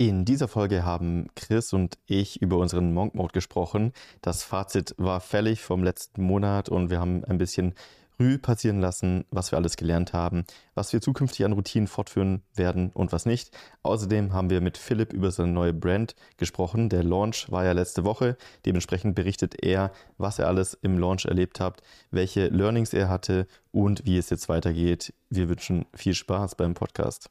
[0.00, 3.92] In dieser Folge haben Chris und ich über unseren Monk Mode gesprochen.
[4.22, 7.74] Das Fazit war fällig vom letzten Monat und wir haben ein bisschen
[8.20, 10.44] Rü passieren lassen, was wir alles gelernt haben,
[10.76, 13.50] was wir zukünftig an Routinen fortführen werden und was nicht.
[13.82, 16.88] Außerdem haben wir mit Philipp über seine neue Brand gesprochen.
[16.90, 18.36] Der Launch war ja letzte Woche.
[18.66, 24.06] Dementsprechend berichtet er, was er alles im Launch erlebt hat, welche Learnings er hatte und
[24.06, 25.12] wie es jetzt weitergeht.
[25.28, 27.30] Wir wünschen viel Spaß beim Podcast.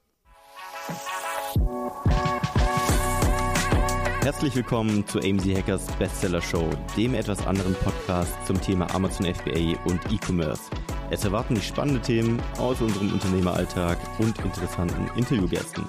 [4.27, 9.81] Herzlich willkommen zu AMZ Hackers Bestseller Show, dem etwas anderen Podcast zum Thema Amazon FBA
[9.85, 10.63] und E-Commerce.
[11.09, 15.85] Es erwarten dich spannende Themen aus unserem Unternehmeralltag und interessanten Interviewgästen.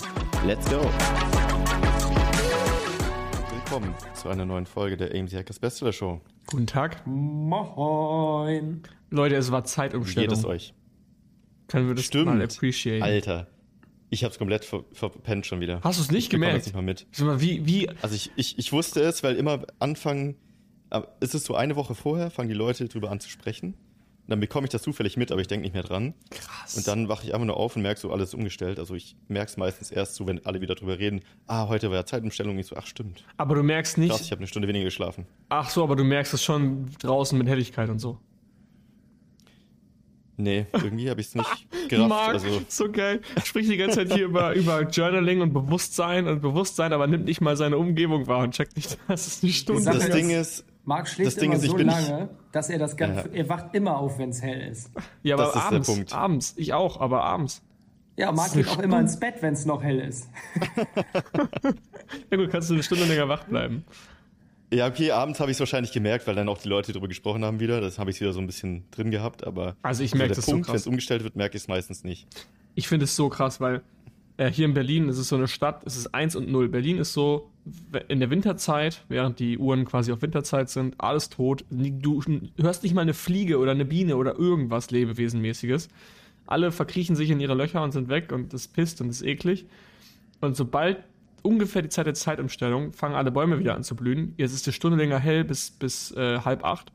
[0.47, 0.81] Let's go!
[3.51, 6.21] Willkommen zu einer neuen Folge der AMZ Hackers Bestseller Show.
[6.47, 7.05] Guten Tag.
[7.09, 8.85] Moin.
[9.11, 10.31] Leute, es war Zeitumstellung.
[10.31, 10.75] Wie geht es euch?
[11.67, 12.27] Können wir das Stimmt.
[12.27, 13.03] mal appreciaten?
[13.03, 13.49] Alter,
[14.11, 15.81] ich habe es komplett ver verpennt schon wieder.
[15.83, 16.67] Hast du es nicht ich gemerkt?
[16.67, 17.07] nicht mal mit.
[17.13, 20.37] Sag mal, wie, wie, Also ich, ich, ich wusste es, weil immer Anfang,
[21.21, 23.75] ist es so eine Woche vorher, fangen die Leute drüber an zu sprechen.
[23.75, 26.13] Und dann bekomme ich das zufällig mit, aber ich denke nicht mehr dran.
[26.31, 26.77] krass.
[26.77, 28.79] Und dann wache ich einfach nur auf und merke so, alles umgestellt.
[28.79, 31.97] Also ich merke es meistens erst so, wenn alle wieder drüber reden, ah, heute war
[31.97, 32.53] ja Zeitumstellung.
[32.55, 33.25] Und ich so, ach stimmt.
[33.39, 35.27] aber du merkst nicht, Krass, ich habe eine Stunde weniger geschlafen.
[35.49, 38.19] ach so, aber du merkst es schon draußen mit Helligkeit und so.
[40.41, 42.09] Nee, irgendwie habe ich es nicht gerafft.
[42.09, 43.21] Marc, Also so geil.
[43.45, 47.41] Spricht die ganze Zeit hier über, über Journaling und Bewusstsein und Bewusstsein, aber nimmt nicht
[47.41, 50.31] mal seine Umgebung wahr und checkt nicht, dass es eine Stunde Sache das ist- Ding
[50.31, 53.29] ist, Marc schläft Das Ding immer ist, ich so bin lange, dass er das Ganze,
[53.29, 53.35] Ja.
[53.35, 54.91] er wacht immer auf, wenn es hell ist.
[55.25, 55.89] Ja, aber das ist der abends.
[55.89, 56.13] Punkt.
[56.15, 56.55] Abends.
[56.57, 57.63] Ich auch, aber abends.
[58.17, 60.29] Ja, Marc geht auch immer ins Bett, wenn es noch hell ist.
[62.31, 63.85] Ja gut, kannst du eine Stunde länger wach bleiben.
[64.73, 67.45] Ja okay, abends habe ich es wahrscheinlich gemerkt, weil dann auch die Leute drüber gesprochen
[67.45, 67.81] haben wieder.
[67.81, 70.37] Das habe ich wieder so ein bisschen drin gehabt, aber Also ich so merke der
[70.37, 70.83] das so Punkt, wenn krass.
[70.83, 72.27] es umgestellt wird, merke ich es meistens nicht.
[72.75, 73.83] Ich finde es so krass, weil
[74.37, 76.69] äh, hier in Berlin ist es so eine Stadt, es ist 1 und 0.
[76.69, 77.51] Berlin ist so
[78.09, 81.65] in der Winterzeit, während die Uhren quasi auf Winterzeit sind, alles tot.
[81.71, 82.23] Du
[82.59, 85.89] hörst nicht mal eine Fliege oder eine Biene oder irgendwas Lebewesenmäßiges.
[86.47, 89.67] Alle verkriechen sich in ihre Löcher und sind weg und das pisst und ist eklig.
[90.41, 90.99] Und sobald
[91.43, 94.35] ungefähr die Zeit der Zeitumstellung fangen alle Bäume wieder an zu blühen.
[94.37, 96.93] Jetzt ist die Stunde länger hell bis, bis äh, halb acht.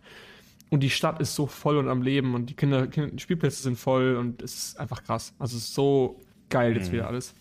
[0.69, 3.61] Und die Stadt ist so voll und am Leben und die Kinder, Kinder die Spielplätze
[3.61, 5.33] sind voll und es ist einfach krass.
[5.37, 7.35] Also es ist so geil jetzt wieder alles.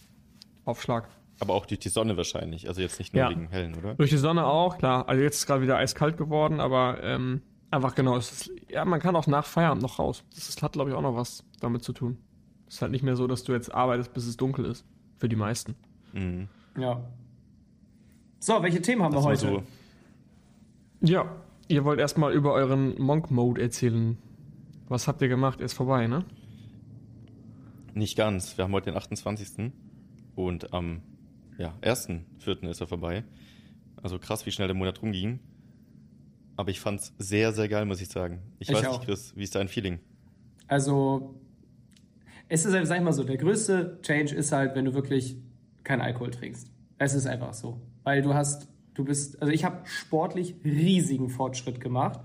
[0.64, 1.08] Auf Schlag.
[1.40, 2.68] Aber auch durch die Sonne wahrscheinlich.
[2.68, 3.30] Also jetzt nicht nur Ja.
[3.30, 3.94] wegen Hellen, oder?
[3.94, 5.08] Durch die Sonne auch, klar.
[5.08, 7.40] Also jetzt ist gerade wieder eiskalt geworden, aber ähm,
[7.70, 8.16] einfach genau.
[8.16, 10.22] Ist, ja, man kann auch nach Feierabend noch raus.
[10.34, 12.19] Das ist, hat, glaube ich, auch noch was damit zu tun.
[12.69, 14.84] Es ist halt nicht mehr so, dass du jetzt arbeitest, bis es dunkel ist.
[15.19, 15.74] Für die meisten.
[16.12, 16.48] Mhm.
[16.78, 17.05] Ja.
[18.38, 19.41] So, welche Themen haben Das wir heute?
[19.41, 19.62] so.
[21.00, 21.34] Ja,
[21.69, 24.19] ihr wollt erstmal über euren Monk-Mode erzählen.
[24.88, 25.61] Was habt ihr gemacht?
[25.61, 26.25] Er ist vorbei, ne?
[27.94, 28.56] Nicht ganz.
[28.56, 29.72] Wir haben heute den 28.
[30.34, 31.03] Und am
[31.59, 32.69] ja, 1.4.
[32.69, 33.25] ist er vorbei.
[34.03, 35.38] Also krass, wie schnell der Monat rumging.
[36.56, 38.41] Aber ich fand's sehr, sehr geil, muss ich sagen.
[38.59, 38.93] Ich, Ich weiß auch.
[38.99, 40.00] nicht, Chris, wie ist dein Feeling?
[40.69, 41.34] Also,
[42.49, 45.37] es ist halt, sag ich mal so, der größte Change ist halt, wenn du wirklich
[45.84, 46.69] keinen Alkohol trinkst.
[46.98, 47.81] Es ist einfach so.
[48.04, 52.20] Weil du hast, du bist, also ich habe sportlich riesigen Fortschritt gemacht.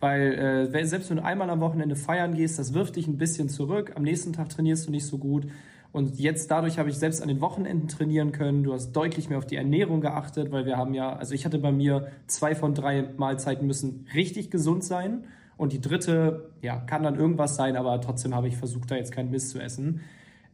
[0.00, 3.48] Weil äh, selbst wenn du einmal am Wochenende feiern gehst, das wirft dich ein bisschen
[3.48, 3.92] zurück.
[3.94, 5.46] Am nächsten Tag trainierst du nicht so gut.
[5.92, 8.64] Und jetzt dadurch habe ich selbst an den Wochenenden trainieren können.
[8.64, 11.58] Du hast deutlich mehr auf die Ernährung geachtet, weil wir haben ja, also ich hatte
[11.58, 15.24] bei mir zwei von drei Mahlzeiten müssen richtig gesund sein.
[15.56, 19.12] Und die dritte, ja, kann dann irgendwas sein, aber trotzdem habe ich versucht, da jetzt
[19.12, 20.00] keinen Mist zu essen.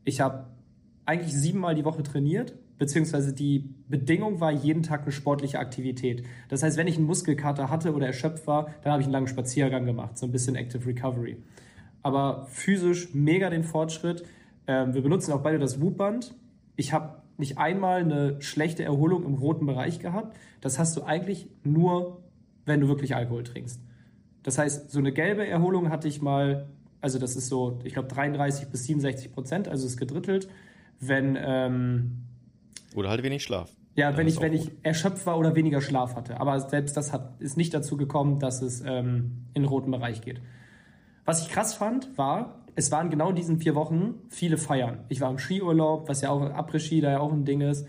[0.05, 0.47] Ich habe
[1.07, 6.25] eigentlich siebenmal die Woche trainiert, beziehungsweise die Bedingung war jeden Tag eine sportliche Aktivität.
[6.49, 9.29] Das heißt, wenn ich einen Muskelkater hatte oder erschöpft war, dann habe ich einen langen
[9.29, 11.37] Spaziergang gemacht, so ein bisschen Active Recovery.
[12.03, 14.25] Aber physisch mega den Fortschritt.
[14.67, 16.35] Ähm, wir benutzen auch beide das Whoop-Band.
[16.77, 20.37] Ich habe nicht einmal eine schlechte Erholung im roten Bereich gehabt.
[20.61, 22.23] Das hast du eigentlich nur,
[22.67, 23.81] wenn du wirklich Alkohol trinkst.
[24.43, 26.69] Das heißt, so eine gelbe Erholung hatte ich mal,
[27.01, 30.49] also das ist so, ich glaube 33 bis 67 Prozent, also ist gedrittelt.
[31.01, 32.27] Wenn ähm,
[32.95, 33.71] Oder halt wenig Schlaf.
[33.97, 34.61] ja, wenn ich, wenn gut.
[34.67, 36.41] ich erschöpft war oder weniger Schlaf hatte.
[36.41, 40.21] Aber selbst das hat, ist nicht dazu gekommen, dass es ähm, in den roten Bereich
[40.21, 40.41] geht.
[41.25, 45.01] Was ich krass fand, war, es waren genau in diesen vier Wochen viele Feiern.
[45.09, 47.87] Ich war im Skiurlaub, was ja auch Après-Ski da ja auch ein Ding ist.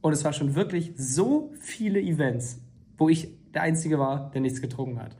[0.00, 2.60] Und es war schon wirklich so viele Events,
[2.96, 5.16] wo ich der Einzige war, der nichts getrunken hat.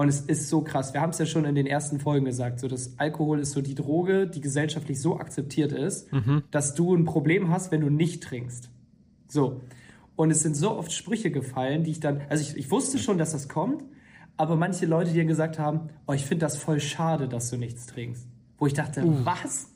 [0.00, 0.94] Und es ist so krass.
[0.94, 3.60] Wir haben es ja schon in den ersten Folgen gesagt, so dass Alkohol ist so
[3.60, 6.08] die Droge, die gesellschaftlich so akzeptiert ist,
[6.50, 8.70] dass du ein Problem hast, wenn du nicht trinkst.
[9.28, 9.60] So.
[10.16, 13.18] Und es sind so oft Sprüche gefallen, die ich dann, also ich, ich wusste schon,
[13.18, 13.84] dass das kommt,
[14.38, 17.58] aber manche Leute, die dann gesagt haben, oh, ich finde das voll schade, dass du
[17.58, 18.26] nichts trinkst.
[18.56, 19.68] Wo ich dachte, was?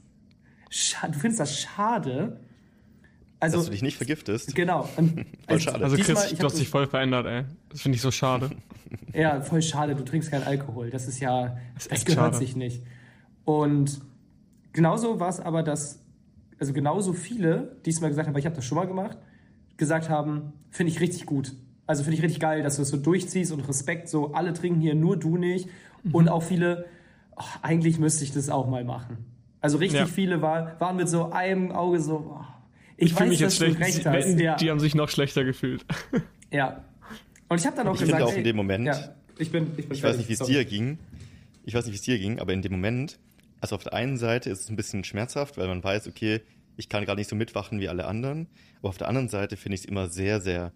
[0.70, 2.41] Scha du findest das schade?
[3.44, 4.55] Also, Dass du dich nicht vergiftest.
[4.55, 4.88] Genau.
[4.96, 5.85] Und, Voll schade.
[5.85, 7.44] Also diesmal, Chris, ich du hast dich voll verändert, ey.
[7.69, 8.50] Das finde ich so schade.
[9.12, 10.91] Ja, voll schade, du trinkst keinen Alkohol.
[10.91, 12.37] Das ist ja, Das ist das gehört schade.
[12.44, 12.82] sich nicht.
[13.44, 14.00] Und
[14.73, 16.00] genauso war es aber, dass,
[16.61, 19.19] also genauso viele, die es mal gesagt haben, weil ich habe das schon mal gemacht,
[19.76, 21.52] gesagt haben, finde ich richtig gut.
[21.87, 24.81] Also finde ich richtig geil, dass du es so durchziehst und Respekt, so alle trinken
[24.81, 25.69] hier, nur du nicht.
[26.02, 26.14] Mhm.
[26.14, 26.87] Und auch viele,
[27.37, 29.19] ach, eigentlich müsste ich das auch mal machen.
[29.61, 30.06] Also richtig Ja.
[30.06, 32.44] viele war, waren mit so einem Auge so, oh,
[32.96, 33.79] ich, Ich fühle mich jetzt schlecht.
[33.81, 34.12] recht Sie- hast.
[34.14, 34.56] wetten, Ja.
[34.56, 35.85] Die haben sich noch schlechter gefühlt.
[36.50, 36.85] ja.
[37.49, 39.50] Und ich habe dann auch Ich gesagt, finde auch ey, in dem Moment- ja, ich
[39.50, 40.99] bin, ich bin Ich weiß nicht, wie es dir ging.
[41.64, 43.19] Ich weiß nicht, wie es dir ging, aber in dem Moment,
[43.61, 46.41] also auf der einen Seite ist es ein bisschen schmerzhaft, weil man weiß, okay,
[46.76, 48.49] ich kann gerade nicht so mitwachen wie alle anderen.
[48.81, 50.73] Aber auf der anderen Seite finde ich es immer sehr, sehr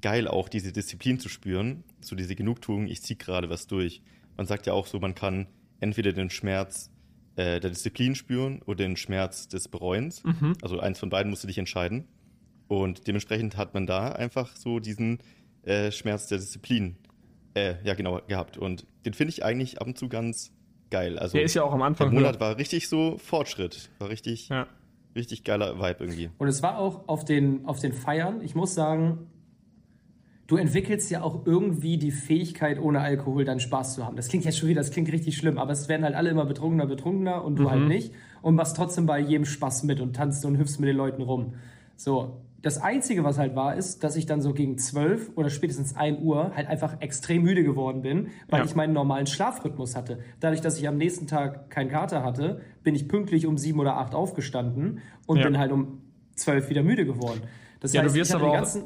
[0.00, 1.84] geil, auch diese Disziplin zu spüren.
[2.00, 4.02] So diese Genugtuung, ich ziehe gerade was durch.
[4.36, 5.46] Man sagt ja auch so, man kann
[5.80, 6.90] entweder den Schmerz
[7.36, 10.22] äh, der Disziplin spüren oder den Schmerz des Bereuens.
[10.62, 12.04] Also eins von beiden musst du dich entscheiden.
[12.68, 15.18] Und dementsprechend hat man da einfach so diesen
[15.64, 16.96] äh, Schmerz der Disziplin,
[17.54, 18.56] äh, ja genau, gehabt.
[18.56, 20.52] Und den finde ich eigentlich ab und zu ganz
[20.90, 21.18] geil.
[21.18, 22.40] Also Der ist ja auch am der Anfang Monat höher.
[22.40, 23.90] war richtig so Fortschritt.
[23.98, 24.66] War richtig, Ja.
[25.14, 26.30] richtig geiler Vibe irgendwie.
[26.38, 29.26] Und es war auch auf den, auf den Feiern, ich muss sagen,
[30.52, 34.16] du entwickelst ja auch irgendwie die Fähigkeit, ohne Alkohol dann Spaß zu haben.
[34.16, 36.44] Das klingt jetzt schon wieder, das klingt richtig schlimm, aber es werden halt alle immer
[36.44, 38.12] betrunkener, betrunkener und du halt nicht.
[38.42, 41.54] Und machst trotzdem bei jedem Spaß mit und tanzt und hüpfst mit den Leuten rum.
[41.96, 42.42] So.
[42.60, 46.20] Das Einzige, was halt war, ist, dass ich dann so gegen 12 oder spätestens 1
[46.20, 48.66] Uhr halt einfach extrem müde geworden bin, weil Ja.
[48.66, 50.18] ich meinen normalen Schlafrhythmus hatte.
[50.38, 53.96] Dadurch, dass ich am nächsten Tag keinen Kater hatte, bin ich pünktlich um 7 oder
[53.96, 55.44] 8 aufgestanden und Ja.
[55.46, 56.02] bin halt um
[56.36, 57.40] 12 wieder müde geworden.
[57.80, 58.84] Das Ja, du heißt, wirst ich hatte aber auch- ganzen,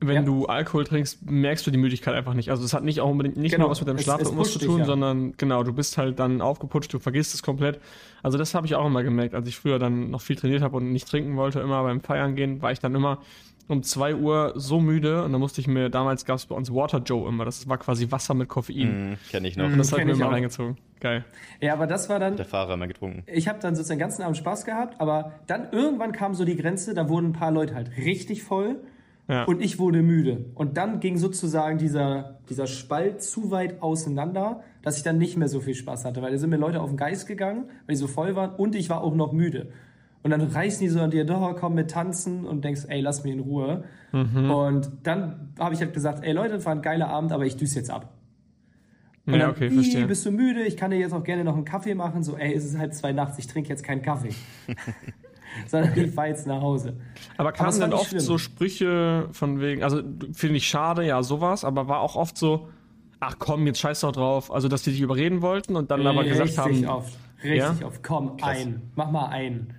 [0.00, 0.22] Wenn Ja.
[0.22, 2.50] du Alkohol trinkst, merkst du die Müdigkeit einfach nicht.
[2.50, 4.68] Also es hat nicht auch unbedingt nicht Genau, nur was mit deinem Schlafrhythmus zu tun,
[4.68, 4.84] dich, ja.
[4.84, 7.80] sondern genau, du bist halt dann aufgeputscht, du vergisst es komplett.
[8.22, 10.76] Also das habe ich auch immer gemerkt, als ich früher dann noch viel trainiert habe
[10.76, 13.20] und nicht trinken wollte, immer beim Feiern gehen, war ich dann immer
[13.68, 16.72] um 2 Uhr so müde und dann musste ich mir, damals gab es bei uns
[16.72, 19.10] Water Joe immer, das war quasi Wasser mit Koffein.
[19.12, 19.64] Mhm, Kenne ich noch.
[19.64, 20.32] Und das habe ich kenn mir auch.
[20.32, 20.76] reingezogen.
[21.00, 21.24] Geil.
[21.60, 23.22] ja, aber das war dann, Der Fahrer immer getrunken.
[23.26, 26.56] ich habe dann sozusagen den ganzen Abend Spaß gehabt, aber dann irgendwann kam so die
[26.56, 28.76] Grenze, da wurden ein paar Leute halt richtig voll
[29.28, 29.44] Ja.
[29.44, 30.44] und ich wurde müde.
[30.54, 35.48] Und dann ging sozusagen dieser, dieser Spalt zu weit auseinander, dass ich dann nicht mehr
[35.48, 37.96] so viel Spaß hatte, weil da sind mir Leute auf den Geist gegangen, weil die
[37.96, 39.70] so voll waren und ich war auch noch müde.
[40.22, 43.24] Und dann reißen die so an dir, doch, komm mit tanzen und denkst, ey, lass
[43.24, 43.84] mich in Ruhe.
[44.12, 44.50] Mhm.
[44.50, 47.56] Und dann habe ich halt gesagt, ey Leute, das war ein geiler Abend, aber ich
[47.56, 48.12] düse jetzt ab.
[49.26, 50.06] Und ja, dann, okay, "Ih, verstehe.
[50.06, 50.62] bist du müde?
[50.62, 52.22] Ich kann dir jetzt auch gerne noch einen Kaffee machen.
[52.22, 54.30] So, ey, es ist halb zwei nachts, ich trinke jetzt keinen Kaffee.
[55.66, 56.96] Sondern ich fahr jetzt nach Hause.
[57.36, 58.20] Aber Aber kamen war dann oft schlimm.
[58.20, 62.68] so Sprüche von wegen, also finde ich schade, ja, sowas, aber war auch oft so,
[63.20, 64.52] ach komm, jetzt scheiß doch drauf.
[64.52, 67.18] Also, dass die dich überreden wollten und dann aber gesagt richtig haben, oft.
[67.42, 67.86] Richtig Ja?
[67.86, 68.02] oft.
[68.02, 68.82] Komm, ein.
[68.94, 69.74] Mach mal ein.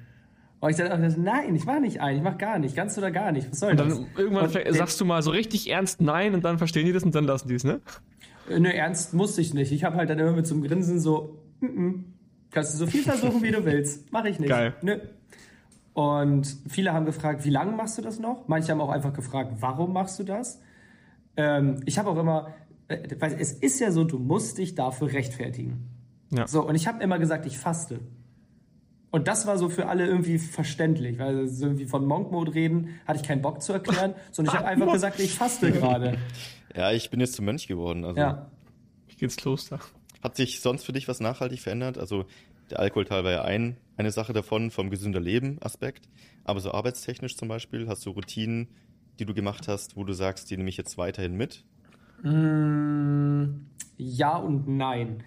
[0.59, 3.31] Und ich dachte, nein, ich mach nicht ein, ich mach gar nicht, ganz oder gar
[3.31, 3.51] nicht.
[3.51, 3.94] Was soll und das?
[3.94, 7.03] dann irgendwann Und sagst du mal so richtig ernst nein und dann verstehen die das
[7.03, 7.80] und dann lassen die es, ne?
[8.50, 9.71] Äh, Ne, ernst musste ich nicht.
[9.71, 12.03] Ich habe halt dann immer mit so einem Grinsen so, mm -mm.
[12.50, 14.12] kannst du so viel versuchen, wie du willst.
[14.12, 14.50] Mach ich nicht.
[14.50, 14.73] Geil.
[14.81, 14.97] Nö.
[15.97, 18.47] Und viele haben gefragt, wie lange machst du das noch?
[18.47, 20.61] Manche haben auch einfach gefragt, warum machst du das?
[21.35, 22.53] Ähm, ich habe auch immer,
[22.88, 25.89] äh, weil es ist ja so, du musst dich dafür rechtfertigen.
[26.29, 26.45] Ja.
[26.45, 27.99] So, und ich habe immer gesagt, ich faste.
[29.09, 32.89] Und das war so für alle irgendwie verständlich, weil so irgendwie von Monk Mode reden,
[33.07, 36.19] hatte ich keinen Bock zu erklären, sondern ich habe einfach gesagt, ich faste gerade.
[36.75, 38.06] Ja, ich bin jetzt zum Mönch geworden.
[38.06, 38.51] Also Ja.
[39.07, 39.80] Ich geh ins Kloster.
[40.21, 41.97] hat sich sonst für dich was nachhaltig verändert?
[41.97, 42.25] Also
[42.69, 46.09] der Alkoholteil war ja ein, eine Sache davon vom gesünder Leben Aspekt.
[46.44, 48.68] Aber so arbeitstechnisch zum Beispiel, hast du Routinen,
[49.19, 51.66] die du gemacht hast, wo du sagst, die nehme ich jetzt weiterhin mit?
[52.24, 55.24] Mm, Ja und nein.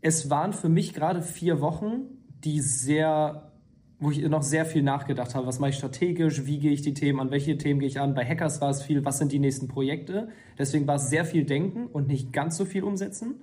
[0.00, 2.02] Es waren für mich gerade vier Wochen,
[2.44, 3.52] die sehr,
[3.98, 5.46] wo ich noch sehr viel nachgedacht habe.
[5.46, 6.44] Was mache ich strategisch?
[6.46, 7.30] Wie gehe ich die Themen an?
[7.30, 8.14] Welche Themen gehe ich an?
[8.14, 10.28] Bei Hackers war es viel, was sind die nächsten Projekte?
[10.58, 13.36] Deswegen war es sehr viel Denken und nicht ganz so viel umsetzen.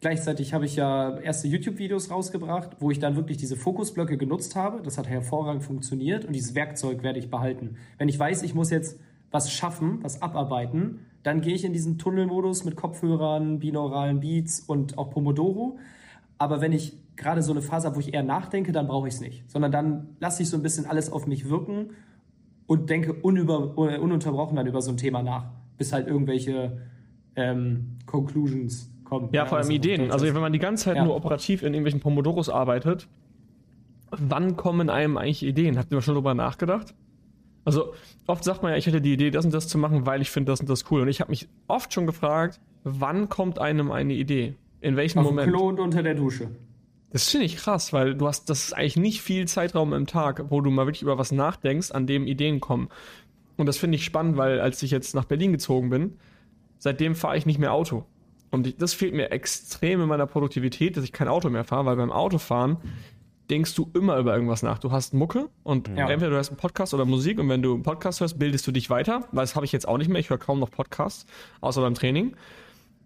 [0.00, 4.82] Gleichzeitig habe ich ja erste YouTube-Videos rausgebracht, wo ich dann wirklich diese Fokusblöcke genutzt habe.
[4.82, 7.76] Das hat hervorragend funktioniert und dieses Werkzeug werde ich behalten.
[7.98, 9.00] Wenn ich weiß, ich muss jetzt
[9.30, 14.98] was schaffen, was abarbeiten, dann gehe ich in diesen Tunnelmodus mit Kopfhörern, binauralen Beats und
[14.98, 15.78] auch Pomodoro.
[16.38, 19.14] Aber wenn ich gerade so eine Phase habe, wo ich eher nachdenke, dann brauche ich
[19.14, 19.50] es nicht.
[19.50, 21.90] Sondern dann lasse ich so ein bisschen alles auf mich wirken
[22.66, 26.82] und denke unüber, äh, ununterbrochen dann über so ein Thema nach, bis halt irgendwelche
[27.34, 29.30] ähm, Conclusions kommen.
[29.32, 30.10] Ja, vor allem auf Ideen.
[30.10, 31.04] Also wenn man die ganze Zeit Ja.
[31.04, 33.08] nur operativ in irgendwelchen Pomodoros arbeitet,
[34.10, 35.78] wann kommen einem eigentlich Ideen?
[35.78, 36.94] Habt ihr mal schon drüber nachgedacht?
[37.64, 37.94] Also
[38.26, 40.30] oft sagt man ja, ich hätte die Idee, das und das zu machen, weil ich
[40.30, 41.00] finde das und das cool.
[41.00, 44.54] Und ich habe mich oft schon gefragt, wann kommt einem eine Idee?
[44.80, 45.48] In welchem auf Moment?
[45.50, 46.48] Klo und unter der Dusche.
[47.10, 50.44] Das finde ich krass, weil du hast, das ist eigentlich nicht viel Zeitraum im Tag,
[50.50, 52.88] wo du mal wirklich über was nachdenkst, an dem Ideen kommen.
[53.56, 56.18] Und das finde ich spannend, weil als ich jetzt nach Berlin gezogen bin,
[56.78, 58.04] seitdem fahre ich nicht mehr Auto.
[58.50, 61.96] Und das fehlt mir extrem in meiner Produktivität, dass ich kein Auto mehr fahre, weil
[61.96, 62.78] beim Autofahren
[63.50, 64.78] denkst du immer über irgendwas nach.
[64.78, 66.08] Du hast Mucke und ja.
[66.08, 68.72] entweder du hast einen Podcast oder Musik und wenn du einen Podcast hörst, bildest du
[68.72, 70.18] dich weiter, weil das habe ich jetzt auch nicht mehr.
[70.18, 71.26] Ich höre kaum noch Podcasts,
[71.60, 72.36] außer beim Training.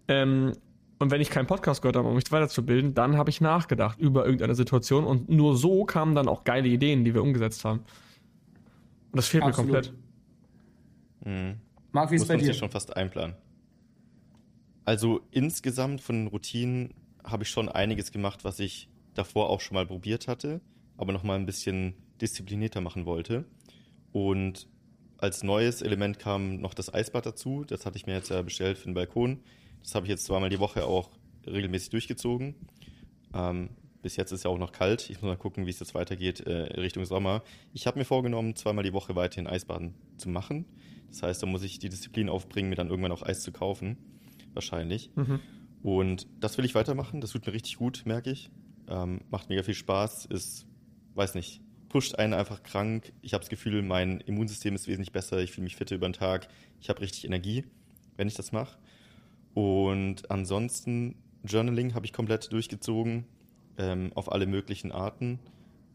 [0.07, 0.53] Ähm,
[0.99, 4.23] und wenn ich keinen Podcast gehört habe, um mich weiterzubilden, dann habe ich nachgedacht über
[4.23, 7.79] irgendeine Situation und nur so kamen dann auch geile Ideen, die wir umgesetzt haben.
[7.79, 9.71] Und das fehlt Absolut.
[9.71, 9.93] mir komplett.
[11.25, 11.55] Mhm.
[11.91, 12.53] Marc, wie ist Muss bei dir?
[12.53, 13.35] schon fast einplanen.
[14.91, 16.93] Also insgesamt von Routinen
[17.23, 20.59] habe ich schon einiges gemacht, was ich davor auch schon mal probiert hatte,
[20.97, 23.45] aber noch mal ein bisschen disziplinierter machen wollte.
[24.11, 24.67] Und
[25.17, 27.63] als neues Element kam noch das Eisbad dazu.
[27.63, 29.39] Das hatte ich mir jetzt ja bestellt für den Balkon.
[29.81, 31.09] Das habe ich jetzt zweimal die Woche auch
[31.47, 32.55] regelmäßig durchgezogen.
[33.33, 33.69] Ähm,
[34.01, 35.09] bis jetzt ist ja auch noch kalt.
[35.09, 37.43] Ich muss mal gucken, wie es jetzt weitergeht äh, Richtung Sommer.
[37.71, 40.65] Ich habe mir vorgenommen, zweimal die Woche weiterhin Eisbaden zu machen.
[41.11, 43.95] Das heißt, da muss ich die Disziplin aufbringen, mir dann irgendwann auch Eis zu kaufen.
[44.53, 45.11] Wahrscheinlich.
[45.15, 45.39] Mhm.
[45.83, 47.21] Und das will ich weitermachen.
[47.21, 48.51] Das tut mir richtig gut, merke ich.
[48.87, 50.25] Ähm, macht mega viel Spaß.
[50.25, 50.67] Ist,
[51.15, 53.13] weiß nicht, pusht einen einfach krank.
[53.21, 55.39] Ich habe das Gefühl, mein Immunsystem ist wesentlich besser.
[55.39, 56.47] Ich fühle mich fitter über den Tag.
[56.79, 57.65] Ich habe richtig Energie,
[58.17, 58.77] wenn ich das mache.
[59.53, 63.25] Und ansonsten, Journaling habe ich komplett durchgezogen
[63.77, 65.39] ähm, auf alle möglichen Arten.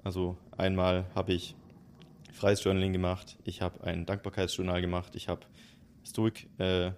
[0.03, 1.55] Also einmal habe ich
[2.33, 5.47] freies Journaling gemacht, ich habe ein Dankbarkeitsjournal gemacht, ich habe
[6.05, 6.93] Stoic, äh,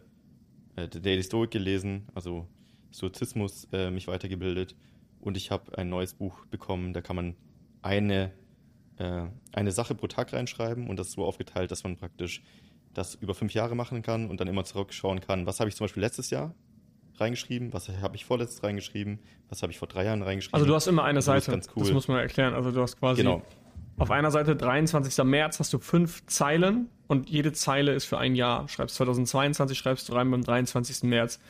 [0.78, 2.46] äh, Daily Stoic gelesen, also
[2.92, 4.74] Stoizismus äh, mich weitergebildet
[5.20, 7.36] und ich habe ein neues Buch bekommen, da kann man
[7.82, 8.32] eine,
[8.98, 12.42] äh, eine Sache pro Tag reinschreiben und das ist so aufgeteilt, dass man praktisch
[12.94, 15.84] das über fünf Jahre machen kann und dann immer zurückschauen kann, was habe ich zum
[15.84, 16.54] Beispiel letztes Jahr
[17.16, 19.18] reingeschrieben, was habe ich vorletztes reingeschrieben,
[19.48, 20.54] was habe ich vor drei Jahren reingeschrieben.
[20.54, 21.82] Also du hast immer eine Seite, das, cool.
[21.82, 22.54] das muss man erklären.
[22.54, 23.42] Also du hast quasi genau.
[23.98, 25.24] auf einer Seite 23.
[25.24, 28.68] März hast du fünf Zeilen und jede Zeile ist für ein Jahr.
[28.68, 31.02] Schreibst 2022, schreibst du rein beim 23.
[31.04, 31.40] März.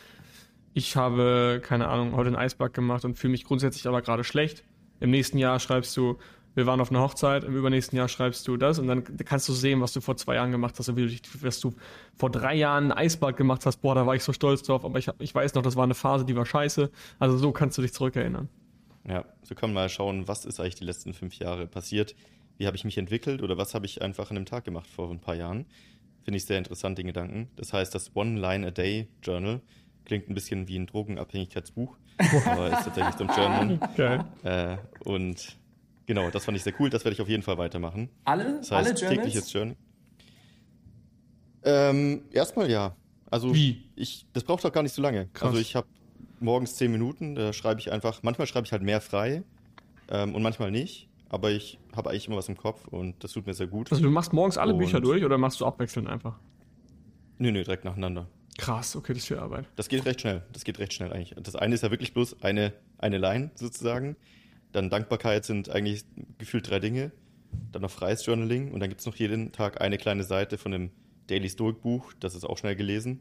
[0.72, 4.64] Ich habe, keine Ahnung, heute einen Eisberg gemacht und fühle mich grundsätzlich aber gerade schlecht.
[5.00, 6.18] Im nächsten Jahr schreibst du,
[6.54, 9.52] wir waren auf einer Hochzeit, im übernächsten Jahr schreibst du das und dann kannst du
[9.52, 11.74] sehen, was du vor zwei Jahren gemacht hast, wie du, was du
[12.16, 14.98] vor drei Jahren ein Eisbad gemacht hast, boah, da war ich so stolz drauf, aber
[14.98, 16.90] ich, ich weiß noch, das war eine Phase, die war scheiße.
[17.18, 18.48] Also so kannst du dich zurückerinnern.
[19.08, 22.14] Ja, so können wir mal schauen, was ist eigentlich die letzten fünf Jahre passiert,
[22.58, 25.10] wie habe ich mich entwickelt oder was habe ich einfach an einem Tag gemacht vor
[25.10, 25.66] ein paar Jahren.
[26.22, 27.48] Finde ich sehr interessant, den Gedanken.
[27.56, 29.60] Das heißt, das One-Line-A-Day-Journal
[30.04, 31.96] klingt ein bisschen wie ein Drogenabhängigkeitsbuch,
[32.46, 33.78] aber ist tatsächlich so ein Journal.
[33.92, 34.20] Okay.
[34.44, 35.56] Äh, und
[36.08, 36.88] Genau, das fand ich sehr cool.
[36.88, 38.08] Das werde ich auf jeden Fall weitermachen.
[38.24, 38.44] Alle?
[38.60, 39.16] Das heißt, alle Journals?
[39.18, 39.76] tägliches Journal.
[41.64, 42.96] Ähm, erstmal ja.
[43.30, 43.90] Also Wie?
[43.94, 45.28] Ich, das braucht auch gar nicht so lange.
[45.34, 45.48] Krass.
[45.48, 45.86] Also ich habe
[46.40, 49.42] morgens zehn Minuten, da schreibe ich einfach, manchmal schreibe ich halt mehr frei
[50.10, 51.10] ähm, und manchmal nicht.
[51.28, 53.90] Aber ich habe eigentlich immer was im Kopf und das tut mir sehr gut.
[53.90, 56.38] Also du machst morgens alle und Bücher durch oder machst du abwechselnd einfach?
[57.38, 58.28] Nö, nö, direkt nacheinander.
[58.56, 59.66] Krass, okay, das ist viel Arbeit.
[59.76, 60.42] Das geht recht schnell.
[60.52, 61.34] Das geht recht schnell eigentlich.
[61.40, 64.16] Das eine ist ja wirklich bloß eine, eine Line sozusagen.
[64.72, 66.04] Dann Dankbarkeit sind eigentlich
[66.38, 67.12] gefühlt drei Dinge.
[67.72, 70.74] Dann noch freies Journaling und dann gibt es noch jeden Tag eine kleine Seite von
[70.74, 70.90] einem
[71.28, 72.12] Daily Stoic Buch.
[72.20, 73.20] Das ist auch schnell gelesen.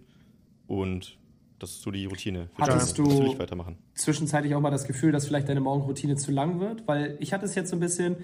[0.65, 1.17] Und
[1.59, 2.49] das ist so die Routine.
[2.59, 3.77] Hattest du weitermachen.
[3.95, 6.87] zwischenzeitlich auch mal das Gefühl, dass vielleicht deine Morgenroutine zu lang wird?
[6.87, 8.17] Weil ich hatte es jetzt so ein bisschen,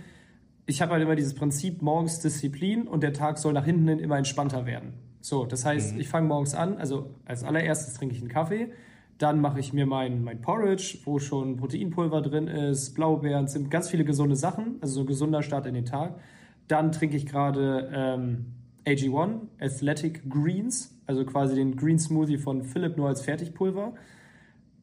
[0.66, 4.00] ich habe halt immer dieses Prinzip morgens Disziplin und der Tag soll nach hinten hin
[4.00, 4.94] immer entspannter werden.
[5.20, 6.02] So, das heißt, mhm.
[6.02, 8.72] ich fange morgens an, also als allererstes trinke ich einen Kaffee,
[9.18, 13.90] dann mache ich mir mein, mein Porridge, wo schon Proteinpulver drin ist, Blaubeeren, sind ganz
[13.90, 16.20] viele gesunde Sachen, also so ein gesunder Start in den Tag.
[16.68, 18.46] Dann trinke ich gerade ähm,
[18.86, 23.94] AG1, Athletic Greens, also quasi den Green Smoothie von Philipp nur als Fertigpulver.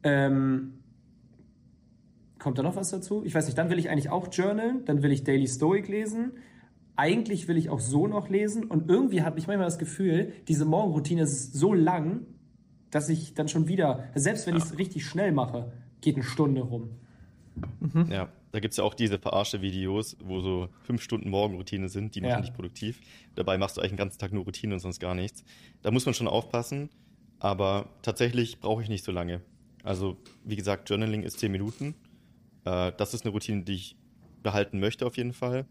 [0.03, 0.73] Ähm,
[2.39, 3.23] kommt da noch was dazu?
[3.25, 6.33] Ich weiß nicht, dann will ich eigentlich auch journalen, dann will ich Daily Stoic lesen.
[6.95, 10.65] Eigentlich will ich auch so noch lesen und irgendwie habe ich manchmal das Gefühl, diese
[10.65, 12.25] Morgenroutine ist so lang,
[12.89, 14.59] dass ich dann schon wieder, selbst wenn ja.
[14.59, 16.89] ich es richtig schnell mache, geht eine Stunde rum.
[17.79, 18.11] Mhm.
[18.11, 22.15] Ja, da gibt es ja auch diese verarsche Videos, wo so fünf Stunden Morgenroutine sind,
[22.15, 22.41] die machen ja.
[22.41, 22.99] dich produktiv.
[23.35, 25.43] Dabei machst du eigentlich den ganzen Tag nur Routine und sonst gar nichts.
[25.81, 26.89] Da muss man schon aufpassen,
[27.39, 29.41] aber tatsächlich brauche ich nicht so lange.
[29.83, 31.95] Also, wie gesagt, Journaling ist zehn Minuten.
[32.65, 33.95] Äh, das ist eine Routine, die ich
[34.43, 35.65] behalten möchte auf jeden Fall.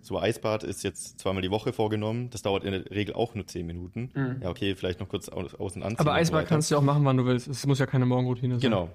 [0.00, 2.30] So Eisbad ist jetzt zweimal die Woche vorgenommen.
[2.30, 4.10] Das dauert in der Regel auch nur 10 Minuten.
[4.14, 4.42] Mhm.
[4.42, 5.98] Ja, okay, vielleicht noch kurz außen anziehen.
[5.98, 7.48] Aber Eisbad so kannst du auch machen, wann du willst.
[7.48, 8.60] Es muss ja keine Morgenroutine sein.
[8.60, 8.90] Genau.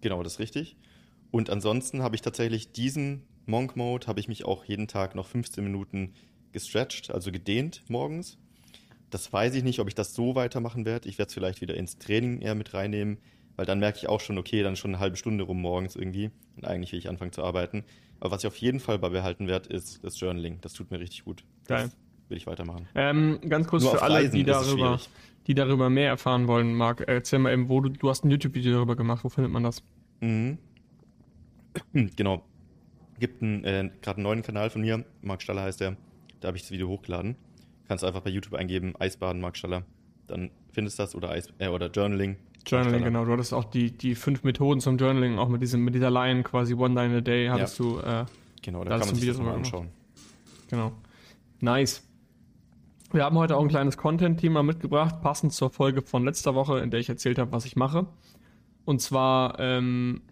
[0.00, 0.76] Genau, das ist richtig.
[1.34, 5.26] Und ansonsten habe ich tatsächlich diesen Monk Mode, habe ich mich auch jeden Tag noch
[5.26, 6.12] 15 Minuten
[6.52, 8.38] gestretched, also gedehnt morgens.
[9.10, 11.08] Das weiß ich nicht, ob ich das so weitermachen werde.
[11.08, 13.18] Ich werde es vielleicht wieder ins Training eher mit reinnehmen,
[13.56, 16.30] weil dann merke ich auch schon, okay, dann schon eine halbe Stunde rum morgens irgendwie
[16.54, 17.82] und eigentlich will ich anfangen zu arbeiten.
[18.20, 20.60] Aber was ich auf jeden Fall beibehalten werde, ist das Journaling.
[20.60, 21.42] Das tut mir richtig gut.
[21.66, 21.86] Geil.
[21.86, 22.86] Das will ich weitermachen.
[22.94, 25.00] Ähm, ganz kurz Nur für alle, Reisen die darüber,
[25.48, 28.74] die darüber mehr erfahren wollen, Marc, erzähl mal eben, wo du, du hast ein YouTube-Video
[28.74, 29.82] darüber gemacht, wo findet man das?
[30.20, 30.58] Mhm.
[32.16, 32.42] Genau.
[33.20, 35.96] Gibt einen, äh, gerade einen neuen Kanal von mir, Marc Staller heißt der.
[36.40, 37.36] Da habe ich das Video hochgeladen.
[37.86, 39.84] Kannst einfach bei YouTube eingeben, Eisbaden Marc Staller.
[40.26, 42.36] Dann findest du das oder, Eis, äh, oder Journaling.
[42.66, 43.24] Journaling, genau.
[43.24, 46.42] Du hattest auch die, die fünf Methoden zum Journaling, auch mit, diesem, mit dieser Line
[46.42, 48.24] quasi One Line a Day hattest du, äh,
[48.62, 49.90] Genau, Da kann du man sich Video das mal anschauen.
[50.68, 50.92] genau.
[51.60, 52.02] Nice.
[53.12, 56.90] Wir haben heute auch ein kleines Content-Thema mitgebracht, passend zur Folge von letzter Woche, in
[56.90, 58.06] der ich erzählt habe, was ich mache.
[58.86, 60.22] Und zwar ähm,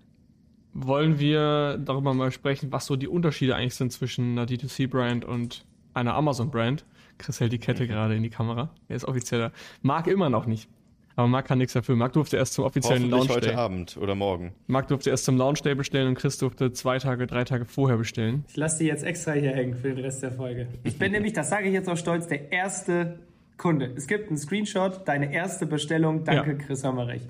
[0.75, 5.65] wollen wir darüber mal sprechen, was so die Unterschiede eigentlich sind zwischen einer D2C-Brand und
[5.95, 6.85] einer Amazon-Brand.
[7.19, 8.71] Chris hält die Kette gerade in die Kamera.
[8.89, 9.53] Er ist offizieller.
[9.83, 10.69] Marc immer noch nicht.
[11.15, 11.95] Aber Marc kann nichts dafür.
[11.95, 13.55] Marc durfte erst zum offiziellen Launch heute Day.
[13.55, 14.53] Abend oder morgen.
[14.67, 17.99] Marc durfte erst zum Launch Day bestellen und Chris durfte zwei Tage, drei Tage vorher
[17.99, 18.45] bestellen.
[18.49, 20.69] Ich lasse die jetzt extra hier hängen für den Rest der Folge.
[20.85, 23.19] Ich bin nämlich, das sage ich jetzt auch stolz, der erste
[23.59, 23.93] Kunde.
[23.95, 26.25] Es gibt einen Screenshot, deine erste Bestellung.
[26.25, 26.57] Danke, Ja.
[26.57, 27.23] Chris Hammerich.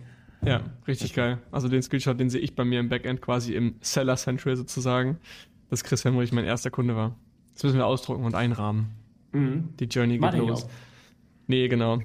[0.44, 1.38] Ja, richtig geil.
[1.52, 5.18] Also den Screenshot, den sehe ich bei mir im Backend quasi im Seller Central sozusagen,
[5.70, 7.14] dass Chris Hemmerich mein erster Kunde war.
[7.54, 8.86] Das müssen wir ausdrucken und einrahmen.
[9.32, 9.68] Mhm.
[9.78, 10.64] Die Journey geht los.
[10.64, 10.70] auch.
[11.46, 12.00] Nee, genau.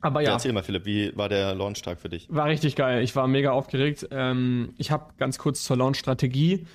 [0.00, 0.28] Aber Ja.
[0.28, 2.26] ja, Erzähl mal, Philipp, wie war der Launchtag für dich?
[2.30, 3.02] war richtig geil.
[3.02, 4.06] Ich war mega aufgeregt.
[4.10, 6.66] Ähm, ich habe ganz kurz zur Launch-Strategie.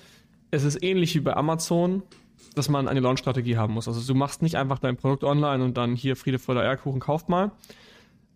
[0.50, 2.02] Es ist ähnlich wie bei Amazon,
[2.54, 3.88] dass man eine Launch-Strategie haben muss.
[3.88, 7.28] Also du machst nicht einfach dein Produkt online und dann hier Friede, Freude, Eierkuchen, kauft
[7.28, 7.50] mal.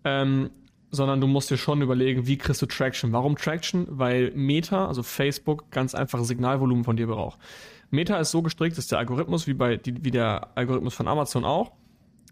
[0.05, 0.51] Ähm,
[0.91, 3.13] sondern du musst dir schon überlegen, wie kriegst du Traction.
[3.13, 3.87] Warum Traction?
[3.91, 7.39] Weil Meta, also Facebook, ganz einfach Signalvolumen von dir braucht.
[7.91, 11.73] Meta ist so gestrickt, ist der Algorithmus, wie, bei, wie der Algorithmus von Amazon auch.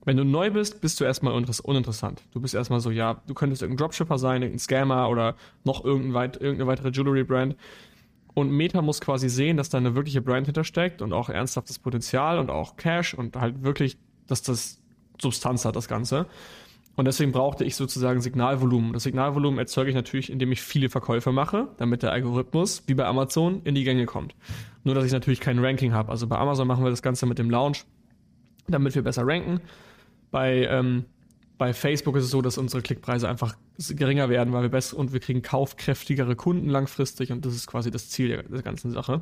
[0.04, 2.22] Wenn du neu bist, bist du erstmal uninteress- uninteressant.
[2.32, 5.34] Du bist erstmal so, ja, du könntest irgendein Dropshipper sein, irgendein Scammer oder
[5.64, 7.56] noch irgendein weit, irgendeine weitere Jewelry-Brand.
[8.32, 12.38] Und Meta muss quasi sehen, dass da eine wirkliche Brand hintersteckt und auch ernsthaftes Potenzial
[12.38, 13.96] und auch Cash und halt wirklich,
[14.26, 14.78] dass das
[15.20, 16.26] Substanz hat, das Ganze.
[16.96, 18.94] Und deswegen brauchte ich sozusagen Signalvolumen.
[18.94, 23.04] Das Signalvolumen erzeuge ich natürlich, indem ich viele Verkäufe mache, damit der Algorithmus, wie bei
[23.04, 24.35] Amazon, in die Gänge kommt.
[24.82, 26.11] Nur, dass ich natürlich kein Ranking habe.
[26.11, 27.85] Also bei Amazon machen wir das Ganze mit dem Launch,
[28.66, 29.61] damit wir besser ranken.
[30.30, 31.04] Bei, ähm,
[31.59, 33.56] bei Facebook ist es so, dass unsere Klickpreise einfach
[33.90, 37.90] geringer werden, weil wir besser und wir kriegen kaufkräftigere Kunden langfristig und das ist quasi
[37.90, 39.20] das Ziel der, der ganzen Sache.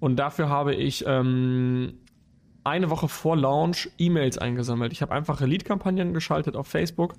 [0.00, 1.94] Und dafür habe ich ähm,
[2.64, 4.92] eine Woche vor Launch E-Mails eingesammelt.
[4.92, 7.14] Ich habe einfache Lead-Kampagnen geschaltet auf Facebook,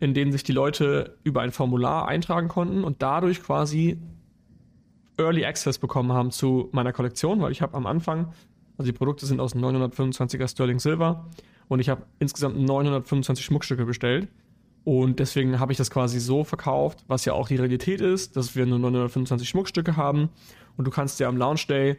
[0.00, 3.98] in denen sich die Leute über ein Formular eintragen konnten und dadurch quasi
[5.18, 8.32] Early Access bekommen haben zu meiner Kollektion, weil ich habe am Anfang,
[8.76, 11.26] also die Produkte sind aus dem 925er Sterling Silver
[11.66, 14.28] und ich habe insgesamt 925 Schmuckstücke bestellt.
[14.84, 18.56] Und deswegen habe ich das quasi so verkauft, was ja auch die Realität ist, dass
[18.56, 20.30] wir nur 925 Schmuckstücke haben
[20.76, 21.98] und du kannst dir am Launch Day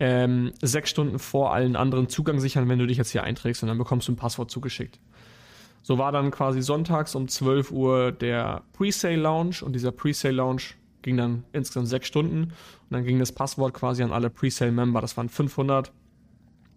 [0.00, 3.62] ähm, sechs Stunden vor allen anderen Zugang sichern, wenn du dich jetzt hier einträgst.
[3.62, 4.98] Und dann bekommst du ein Passwort zugeschickt.
[5.82, 9.62] So war dann quasi sonntags um 12 Uhr der Presale-Lounge.
[9.62, 10.62] Und dieser Presale-Lounge
[11.02, 12.44] ging dann insgesamt sechs Stunden.
[12.44, 12.52] Und
[12.90, 15.92] dann ging das Passwort quasi an alle Presale-Member, das waren 500,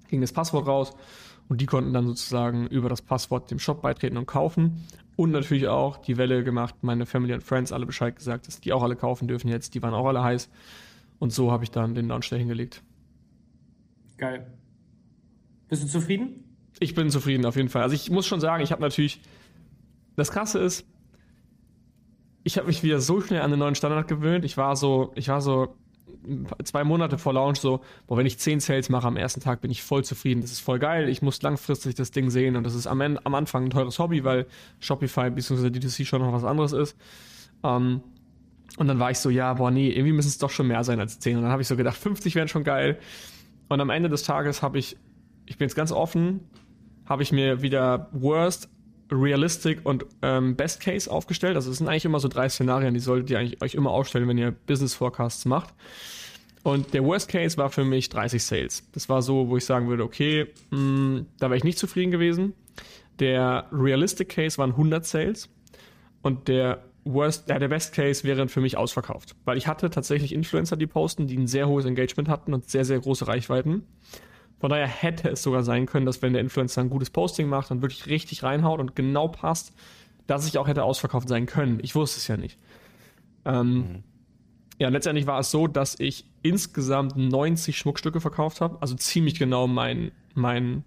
[0.10, 0.94] ging das Passwort raus.
[1.50, 4.86] Und die konnten dann sozusagen über das Passwort dem Shop beitreten und kaufen.
[5.16, 8.74] Und natürlich auch die Welle gemacht, meine Family und Friends alle Bescheid gesagt, dass die
[8.74, 10.50] auch alle kaufen dürfen jetzt, die waren auch alle heiß.
[11.20, 12.82] Und so habe ich dann den Launch da hingelegt.
[14.18, 14.52] Geil.
[15.70, 16.44] Bist du zufrieden?
[16.80, 17.84] Ich bin zufrieden auf jeden Fall.
[17.84, 19.22] Also ich muss schon sagen, ich habe natürlich.
[20.16, 20.86] Das Krasse ist,
[22.44, 24.46] ich habe mich wieder so schnell an den neuen Standard gewöhnt.
[24.46, 25.76] Ich war so, ich war so
[26.64, 29.72] zwei Monate vor Launch so, boah, wenn ich 10 Sales mache am ersten Tag, bin
[29.72, 30.42] ich voll zufrieden.
[30.42, 31.10] Das ist voll geil.
[31.10, 34.00] Ich muss langfristig das Ding sehen und das ist am, Ende, am Anfang ein teures
[34.00, 34.46] Hobby, weil
[34.80, 35.68] Shopify bzw.
[35.68, 36.96] D2C schon noch was anderes ist.
[37.64, 38.02] Ähm,
[38.78, 41.00] und dann war ich so, ja, boah, nee, irgendwie müssen es doch schon mehr sein
[41.00, 41.38] als 10.
[41.38, 43.00] Und dann habe ich so gedacht, 50 wären schon geil.
[43.70, 44.98] Und am Ende des Tages habe ich,
[45.46, 46.42] ich bin jetzt ganz offen,
[47.06, 48.70] habe ich mir wieder Worst,
[49.12, 51.56] Realistic und ähm, Best Case aufgestellt.
[51.56, 54.28] Also es sind eigentlich immer so drei Szenarien, die solltet ihr eigentlich euch immer aufstellen,
[54.28, 55.74] wenn ihr Business Forecasts macht.
[56.64, 58.90] Und der Worst Case war für mich 30 Sales.
[58.94, 62.54] Das war so, wo ich sagen würde, okay, mh, da wäre ich nicht zufrieden gewesen.
[63.20, 65.50] Der Realistic Case waren 100 Sales
[66.22, 70.34] und der Worst, ja, der Best Case wäre für mich ausverkauft, weil ich hatte tatsächlich
[70.34, 73.84] Influencer, die posten, die ein sehr hohes Engagement hatten und sehr, sehr große Reichweiten.
[74.60, 77.72] Von daher hätte es sogar sein können, dass wenn der Influencer ein gutes Posting macht
[77.72, 79.74] und wirklich richtig reinhaut und genau passt,
[80.28, 81.80] dass ich auch hätte ausverkauft sein können.
[81.82, 82.58] Ich wusste es ja nicht.
[83.44, 84.04] Ähm,
[84.80, 89.68] Ja, letztendlich war es so, dass ich insgesamt 90 Schmuckstücke verkauft habe, also ziemlich genau
[89.68, 90.84] mein, mein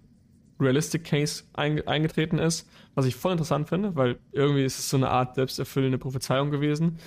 [0.59, 5.09] Realistic Case eingetreten ist, was ich voll interessant finde, weil irgendwie ist es so eine
[5.09, 6.97] Art selbsterfüllende Prophezeiung gewesen.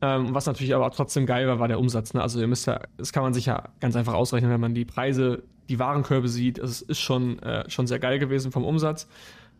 [0.00, 2.14] Ähm, was natürlich aber trotzdem geil war, war der Umsatz.
[2.14, 2.22] Ne?
[2.22, 4.84] Also ihr müsst ja, das kann man sich ja ganz einfach ausrechnen, wenn man die
[4.84, 6.58] Preise, die Warenkörbe sieht.
[6.58, 9.08] Es ist schon, äh, schon sehr geil gewesen vom Umsatz.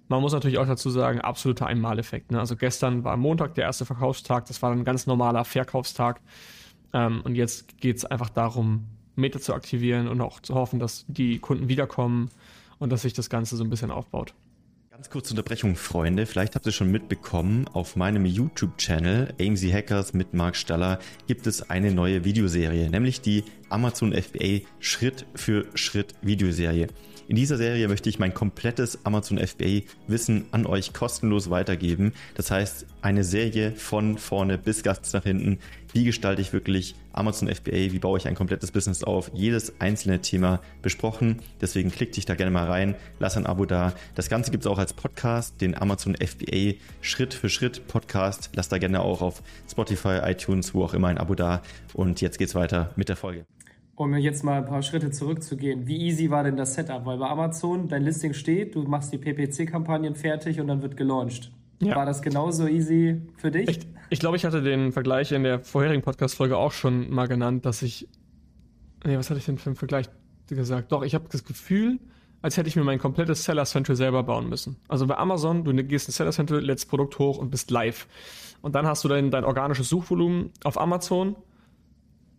[0.08, 2.30] Man muss natürlich auch dazu sagen, absoluter Einmaleffekt.
[2.30, 2.38] Ne?
[2.38, 6.20] Also gestern war Montag der erste Verkaufstag, das war ein ganz normaler Verkaufstag.
[6.92, 11.04] Ähm, und jetzt geht es einfach darum, Meter zu aktivieren und auch zu hoffen, dass
[11.08, 12.30] die Kunden wiederkommen
[12.78, 14.34] und dass sich das Ganze so ein bisschen aufbaut.
[14.98, 16.26] Ganz kurze Unterbrechung, Freunde.
[16.26, 21.70] Vielleicht habt ihr schon mitbekommen, auf meinem YouTube-Channel AMZ Hackers mit Marc Staller gibt es
[21.70, 26.88] eine neue Videoserie, nämlich die Amazon FBA Schritt für Schritt Videoserie.
[27.28, 32.12] In dieser Serie möchte ich mein komplettes Amazon FBA Wissen an euch kostenlos weitergeben.
[32.34, 35.58] Das heißt, eine Serie von vorne bis ganz nach hinten.
[35.92, 37.92] Wie gestalte ich wirklich Amazon FBA?
[37.92, 39.30] Wie baue ich ein komplettes Business auf?
[39.34, 41.40] Jedes einzelne Thema besprochen.
[41.60, 42.94] Deswegen klick dich da gerne mal rein.
[43.18, 43.92] Lass ein Abo da.
[44.14, 48.50] Das Ganze gibt es auch als Podcast, den Amazon FBA Schritt für Schritt Podcast.
[48.54, 51.62] Lass da gerne auch auf Spotify, iTunes, wo auch immer ein Abo da.
[51.94, 53.44] Und jetzt geht's weiter mit der Folge
[53.98, 57.04] um jetzt mal ein paar Schritte zurückzugehen, wie easy war denn das Setup?
[57.04, 61.50] Weil bei Amazon dein Listing steht, du machst die PPC-Kampagnen fertig und dann wird gelauncht.
[61.80, 61.96] Ja.
[61.96, 63.68] War das genauso easy für dich?
[63.68, 67.66] Ich, ich glaube, ich hatte den Vergleich in der vorherigen Podcast-Folge auch schon mal genannt,
[67.66, 68.08] dass ich.
[69.04, 70.08] Nee, was hatte ich denn für einen Vergleich
[70.48, 70.90] gesagt?
[70.90, 72.00] Doch, ich habe das Gefühl,
[72.42, 74.76] als hätte ich mir mein komplettes Seller Central selber bauen müssen.
[74.88, 78.08] Also bei Amazon, du gehst in Seller Central, lädst Produkt hoch und bist live.
[78.60, 81.36] Und dann hast du dein, dein organisches Suchvolumen auf Amazon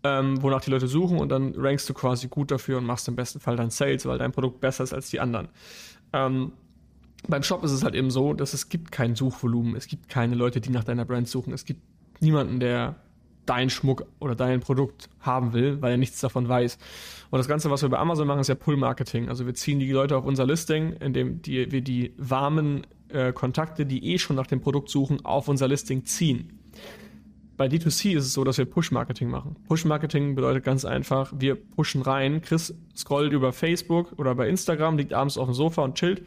[0.03, 3.15] ähm, wonach die Leute suchen und dann rankst du quasi gut dafür und machst im
[3.15, 5.49] besten Fall dann Sales, weil dein Produkt besser ist als die anderen.
[6.13, 6.53] Ähm,
[7.27, 10.35] beim Shop ist es halt eben so, dass es gibt kein Suchvolumen, es gibt keine
[10.35, 11.81] Leute, die nach deiner Brand suchen, es gibt
[12.21, 12.95] niemanden, der
[13.45, 16.77] deinen Schmuck oder dein Produkt haben will, weil er nichts davon weiß.
[17.31, 19.27] Und das Ganze, was wir bei Amazon machen, ist ja Pull-Marketing.
[19.27, 23.87] Also wir ziehen die Leute auf unser Listing, indem die, wir die warmen äh, Kontakte,
[23.87, 26.59] die eh schon nach dem Produkt suchen, auf unser Listing ziehen.
[27.57, 29.55] Bei D2C ist es so, dass wir Push-Marketing machen.
[29.67, 32.41] Push-Marketing bedeutet ganz einfach, wir pushen rein.
[32.41, 36.23] Chris scrollt über Facebook oder bei Instagram, liegt abends auf dem Sofa und chillt.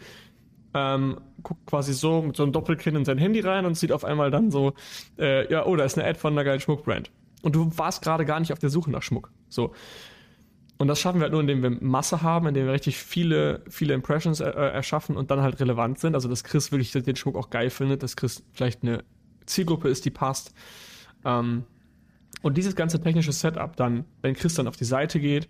[0.75, 4.05] Ähm, guckt quasi so mit so einem Doppelkinn in sein Handy rein und sieht auf
[4.05, 4.73] einmal dann so,
[5.19, 7.11] äh, ja, oh, da ist eine Ad von einer geilen Schmuckbrand.
[7.43, 9.31] Und du warst gerade gar nicht auf der Suche nach Schmuck.
[9.49, 9.75] So.
[10.79, 13.95] Und das schaffen wir halt nur, indem wir Masse haben, indem wir richtig viele, viele
[13.95, 16.15] Impressions äh, äh erschaffen und dann halt relevant sind.
[16.15, 19.05] Also, dass Chris wirklich den Schmuck auch geil findet, dass Chris vielleicht eine
[19.47, 20.55] Zielgruppe ist, die passt.
[21.25, 21.65] Ähm,
[22.43, 25.49] und dieses ganze technische Setup dann, wenn Chris dann auf die Seite geht,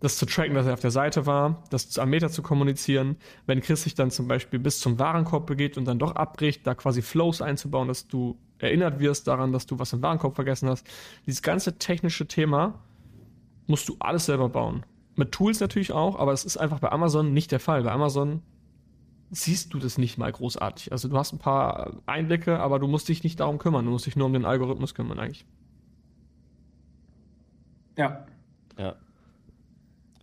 [0.00, 3.60] das zu tracken, dass er auf der Seite war, das am Meter zu kommunizieren, wenn
[3.60, 7.02] Chris sich dann zum Beispiel bis zum Warenkorb begeht und dann doch abbricht, da quasi
[7.02, 10.86] Flows einzubauen, dass du erinnert wirst daran, dass du was im Warenkorb vergessen hast.
[11.26, 12.82] Dieses ganze technische Thema
[13.66, 14.84] musst du alles selber bauen.
[15.14, 17.82] Mit Tools natürlich auch, aber es ist einfach bei Amazon nicht der Fall.
[17.82, 18.42] Bei Amazon
[19.30, 20.92] siehst du das nicht mal großartig.
[20.92, 23.84] Also du hast ein paar Einblicke, aber du musst dich nicht darum kümmern.
[23.86, 25.46] Du musst dich nur um den Algorithmus kümmern eigentlich.
[27.96, 28.26] Ja.
[28.78, 28.96] Ja.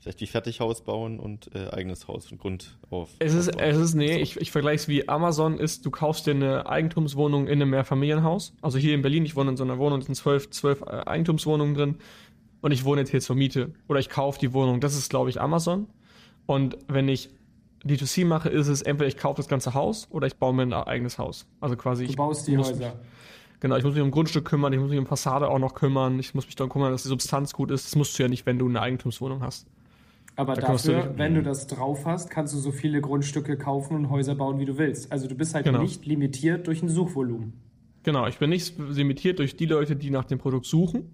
[0.04, 3.10] Vielleicht wie Fertighaus bauen und äh, eigenes Haus von Grund auf.
[3.20, 6.32] Es ist, es ist nee, ich, ich vergleiche es wie Amazon ist, du kaufst dir
[6.32, 8.54] eine Eigentumswohnung in einem Mehrfamilienhaus.
[8.62, 11.04] Also hier in Berlin, ich wohne in so einer Wohnung, da sind zwölf, zwölf äh,
[11.06, 11.96] Eigentumswohnungen drin
[12.60, 13.72] und ich wohne jetzt hier zur Miete.
[13.88, 14.82] Oder ich kaufe die Wohnung.
[14.82, 15.88] Das ist, glaube ich, Amazon.
[16.48, 17.30] Und wenn ich
[17.86, 20.74] D2C mache, ist es entweder ich kaufe das ganze Haus oder ich baue mir ein
[20.74, 21.48] eigenes Haus.
[21.62, 22.08] Also quasi.
[22.08, 22.76] Du baust die Häuser.
[22.76, 22.88] Mich,
[23.62, 26.20] genau, ich muss mich um Grundstück kümmern, ich muss mich um Fassade auch noch kümmern,
[26.20, 27.86] ich muss mich darum kümmern, dass die Substanz gut ist.
[27.86, 29.66] Das musst du ja nicht, wenn du eine Eigentumswohnung hast.
[30.36, 33.96] Aber da dafür, du, wenn du das drauf hast, kannst du so viele Grundstücke kaufen
[33.96, 35.12] und Häuser bauen, wie du willst.
[35.12, 35.82] Also du bist halt genau.
[35.82, 37.54] nicht limitiert durch ein Suchvolumen.
[38.04, 41.14] Genau, ich bin nicht limitiert durch die Leute, die nach dem Produkt suchen.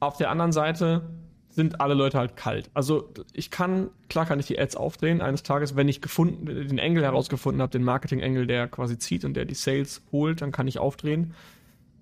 [0.00, 1.02] Auf der anderen Seite
[1.48, 2.70] sind alle Leute halt kalt.
[2.74, 6.78] Also ich kann, klar kann ich die Ads aufdrehen eines Tages, wenn ich gefunden, den
[6.78, 10.68] Engel herausgefunden habe, den Marketing-Engel, der quasi zieht und der die Sales holt, dann kann
[10.68, 11.32] ich aufdrehen.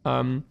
[0.05, 0.43] Ähm,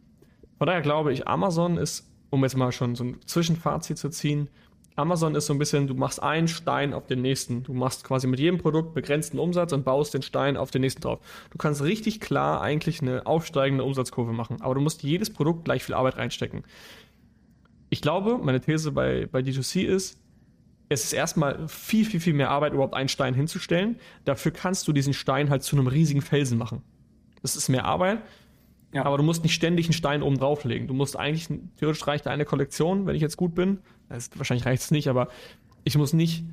[0.57, 4.47] von daher glaube ich, Amazon ist, um jetzt mal schon so ein Zwischenfazit zu ziehen,
[4.95, 7.63] Amazon ist so ein bisschen, du machst einen Stein auf den nächsten.
[7.63, 11.01] Du machst quasi mit jedem Produkt begrenzten Umsatz und baust den Stein auf den nächsten
[11.01, 11.19] drauf.
[11.49, 15.83] Du kannst richtig klar eigentlich eine aufsteigende Umsatzkurve machen, aber du musst jedes Produkt gleich
[15.83, 16.63] viel Arbeit reinstecken
[17.93, 20.17] ich glaube, meine These bei, bei D2C ist,
[20.89, 23.99] es ist erstmal viel, viel, viel mehr Arbeit, überhaupt einen Stein hinzustellen.
[24.25, 26.81] Dafür kannst du diesen Stein halt zu einem riesigen Felsen machen.
[27.43, 28.23] Das ist mehr Arbeit,
[28.93, 29.05] ja.
[29.05, 30.87] aber du musst nicht ständig einen Stein oben drauflegen.
[30.87, 33.79] Du musst eigentlich, theoretisch reicht eine Kollektion, wenn ich jetzt gut bin.
[34.09, 35.27] Das, wahrscheinlich reicht es nicht, aber
[35.83, 36.43] ich muss nicht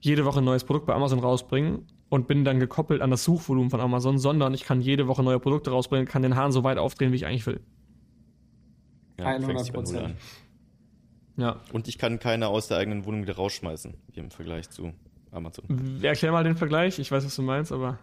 [0.00, 3.70] jede Woche ein neues Produkt bei Amazon rausbringen und bin dann gekoppelt an das Suchvolumen
[3.70, 6.78] von Amazon, sondern ich kann jede Woche neue Produkte rausbringen, kann den Hahn so weit
[6.78, 7.60] aufdrehen, wie ich eigentlich will.
[9.18, 10.16] Ja, 100 Prozent.
[11.36, 11.60] Ja.
[11.72, 14.92] Und ich kann keine aus der eigenen Wohnung wieder rausschmeißen, im Vergleich zu
[15.30, 16.00] Amazon.
[16.02, 17.98] Erklär mal den Vergleich, ich weiß, was du meinst, aber.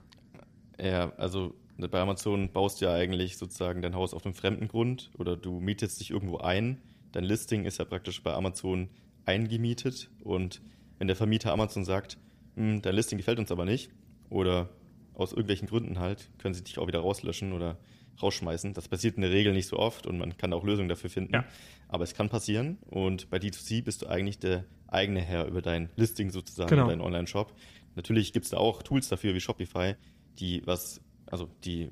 [0.80, 1.54] Ja, also
[1.88, 5.60] bei Amazon baust du ja eigentlich sozusagen dein Haus auf einem fremden Grund oder du
[5.60, 6.82] mietest dich irgendwo ein.
[7.12, 8.90] Dein Listing ist ja praktisch bei Amazon
[9.26, 10.62] eingemietet und
[10.98, 12.18] wenn der Vermieter Amazon sagt,
[12.56, 13.92] hm, dein Listing gefällt uns aber nicht
[14.30, 14.70] oder
[15.14, 17.78] aus irgendwelchen Gründen halt, können sie dich auch wieder rauslöschen oder
[18.22, 18.74] rausschmeißen.
[18.74, 21.34] Das passiert in der Regel nicht so oft und man kann auch Lösungen dafür finden.
[21.34, 21.46] Ja.
[21.88, 25.90] Aber es kann passieren und bei D2C bist du eigentlich der eigene Herr über dein
[25.96, 26.88] Listing sozusagen, genau.
[26.88, 27.54] deinen Online-Shop.
[27.96, 29.96] Natürlich gibt es da auch Tools dafür wie Shopify,
[30.40, 31.90] die was, also die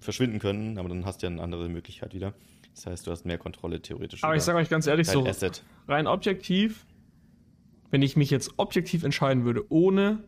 [0.00, 2.34] verschwinden können, aber dann hast du ja eine andere Möglichkeit wieder.
[2.74, 4.24] Das heißt, du hast mehr Kontrolle theoretisch.
[4.24, 5.64] Aber ich sage euch ganz ehrlich so, Asset.
[5.88, 6.86] rein objektiv,
[7.90, 10.24] wenn ich mich jetzt objektiv entscheiden würde, ohne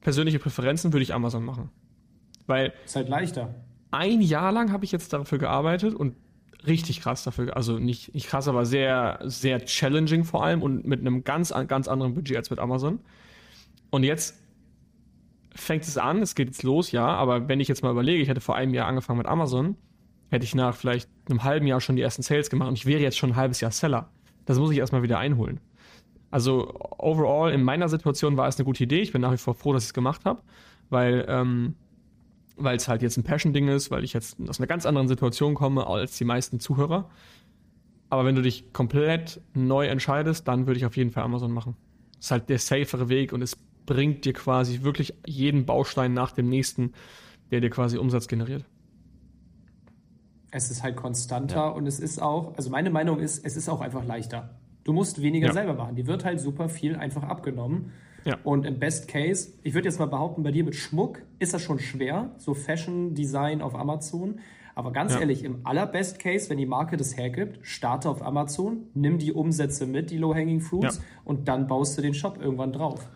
[0.00, 1.70] persönliche Präferenzen, würde ich Amazon machen.
[2.46, 2.72] Weil.
[2.84, 3.54] Ist halt leichter.
[3.90, 6.16] Ein Jahr lang habe ich jetzt dafür gearbeitet und
[6.66, 11.00] richtig krass dafür, also nicht, nicht krass, aber sehr, sehr challenging vor allem und mit
[11.00, 13.00] einem ganz, ganz anderen Budget als mit Amazon.
[13.90, 14.36] Und jetzt
[15.54, 18.28] fängt es an, es geht jetzt los, ja, aber wenn ich jetzt mal überlege, ich
[18.28, 19.76] hätte vor einem Jahr angefangen mit Amazon,
[20.30, 23.00] hätte ich nach vielleicht einem halben Jahr schon die ersten Sales gemacht und ich wäre
[23.00, 24.10] jetzt schon ein halbes Jahr Seller.
[24.46, 25.60] Das muss ich erstmal wieder einholen.
[26.30, 29.00] Also overall in meiner Situation war es eine gute Idee.
[29.00, 30.40] Ich bin nach wie vor froh, dass ich es gemacht habe,
[30.88, 31.74] weil ähm,
[32.56, 35.54] weil es halt jetzt ein Passion-Ding ist, weil ich jetzt aus einer ganz anderen Situation
[35.54, 37.08] komme als die meisten Zuhörer.
[38.10, 41.76] Aber wenn du dich komplett neu entscheidest, dann würde ich auf jeden Fall Amazon machen.
[42.16, 43.56] Das ist halt der safere Weg und es
[43.90, 46.92] bringt dir quasi wirklich jeden Baustein nach dem nächsten,
[47.50, 48.64] der dir quasi Umsatz generiert.
[50.52, 51.68] Es ist halt konstanter ja.
[51.70, 54.54] und es ist auch, also meine Meinung ist, es ist auch einfach leichter.
[54.84, 55.52] Du musst weniger ja.
[55.52, 55.96] selber machen.
[55.96, 57.90] Die wird halt super viel einfach abgenommen.
[58.24, 58.38] Ja.
[58.44, 61.62] Und im Best Case, ich würde jetzt mal behaupten, bei dir mit Schmuck ist das
[61.62, 64.38] schon schwer, so Fashion Design auf Amazon.
[64.76, 65.20] Aber ganz ja.
[65.20, 69.84] ehrlich, im allerbest Case, wenn die Marke das hergibt, starte auf Amazon, nimm die Umsätze
[69.84, 73.10] mit, die Low-Hanging Fruits, und dann baust du den Shop irgendwann drauf.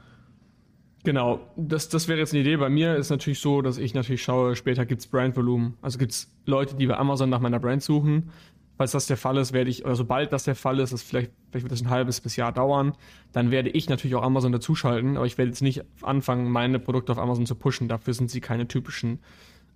[1.04, 2.56] Genau, das, das wäre jetzt eine Idee.
[2.56, 5.74] Bei mir ist natürlich so, dass ich natürlich schaue, später gibt es Brandvolumen.
[5.82, 8.30] Also gibt es Leute, die bei Amazon nach meiner Brand suchen
[8.76, 11.32] falls das der Fall ist, werde ich, oder sobald das der Fall ist, das vielleicht,
[11.50, 12.94] vielleicht wird das ein halbes bis Jahr dauern,
[13.32, 17.12] dann werde ich natürlich auch Amazon dazuschalten, aber ich werde jetzt nicht anfangen, meine Produkte
[17.12, 17.88] auf Amazon zu pushen.
[17.88, 19.20] Dafür sind sie keine typischen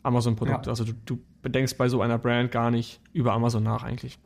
[0.03, 0.67] Amazon-Produkte.
[0.67, 0.73] Ja.
[0.73, 4.19] Also du, du bedenkst bei so einer Brand gar nicht über Amazon nach eigentlich.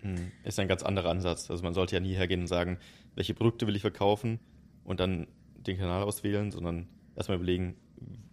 [0.00, 1.50] Hm, ist ein ganz anderer Ansatz.
[1.50, 2.78] Also man sollte ja nie hergehen und sagen,
[3.14, 4.38] welche Produkte will ich verkaufen
[4.84, 5.26] und dann
[5.66, 7.76] den Kanal auswählen, sondern erstmal überlegen,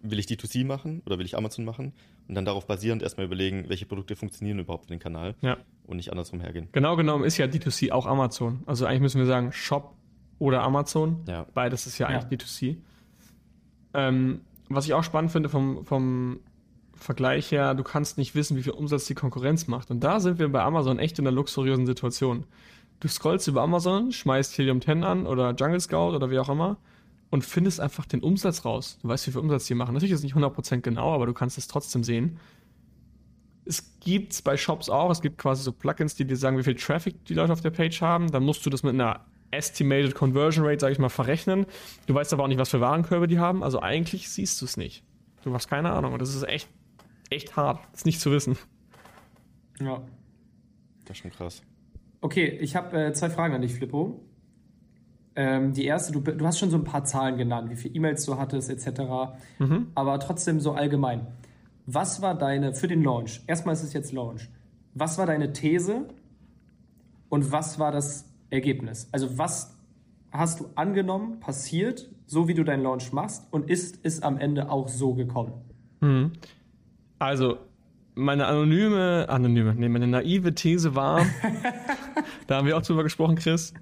[0.02, 1.94] will ich D2C machen oder will ich Amazon machen?
[2.28, 5.58] Und dann darauf basierend erstmal überlegen, welche Produkte funktionieren überhaupt für den Kanal ja.
[5.86, 6.70] und nicht andersrum hergehen.
[6.72, 8.64] Genau genommen ist ja D2C auch Amazon.
[8.66, 9.96] Also eigentlich müssen wir sagen Shop
[10.40, 11.24] oder Amazon.
[11.28, 11.46] Ja.
[11.54, 12.20] Beides ist ja, ja.
[12.20, 12.78] eigentlich D2C.
[13.94, 16.40] Ähm, was ich auch spannend finde vom, vom
[16.96, 19.92] Vergleich her, du kannst nicht wissen, wie viel Umsatz die Konkurrenz macht.
[19.92, 22.46] Und da sind wir bei Amazon echt in einer luxuriösen Situation.
[23.00, 26.78] Du scrollst über Amazon, schmeißt Helium 10 an oder Jungle Scout oder wie auch immer
[27.34, 29.00] und findest einfach den Umsatz raus.
[29.02, 29.96] Du weißt, wie viel Umsatz die machen.
[29.96, 32.38] Natürlich ist es nicht 100% genau, aber du kannst es trotzdem sehen.
[33.66, 36.64] Es gibt es bei Shops auch, es gibt quasi so Plugins, die dir sagen, wie
[36.64, 38.30] viel Traffic die Leute auf der Page haben.
[38.30, 41.66] Dann musst du das mit einer Estimated Conversion Rate, sage ich mal, verrechnen.
[42.06, 43.64] Du weißt aber auch nicht, was für Warenkörbe die haben.
[43.64, 45.04] Also eigentlich siehst du es nicht.
[45.44, 46.14] Du hast keine Ahnung.
[46.14, 46.70] Und das ist echt,
[47.32, 48.60] echt hart, das nicht zu wissen.
[49.80, 50.04] Ja.
[51.06, 51.64] Das ist schon krass.
[52.22, 54.24] Okay, ich habe äh, zwei Fragen an dich, Flippo.
[55.36, 58.26] Ähm, die erste, du, du, hast schon so ein paar Zahlen genannt, wie viele E-Mails
[58.26, 59.36] du hattest, etc.
[59.60, 59.88] Mhm.
[59.96, 61.28] Aber trotzdem so allgemein.
[61.86, 64.50] Was war deine, für den Launch, erstmal ist es jetzt Launch,
[64.94, 66.08] was war deine These
[67.30, 69.10] und was war das Ergebnis?
[69.12, 69.76] Also was
[70.32, 74.70] hast du angenommen, passiert, so wie du deinen Launch machst und ist es am Ende
[74.70, 75.54] auch so gekommen?
[76.02, 76.32] Mhm.
[77.20, 77.58] Also,
[78.16, 81.26] meine anonyme, anonyme, nee, meine naive These war,
[82.48, 83.74] da haben wir auch drüber gesprochen, Chris,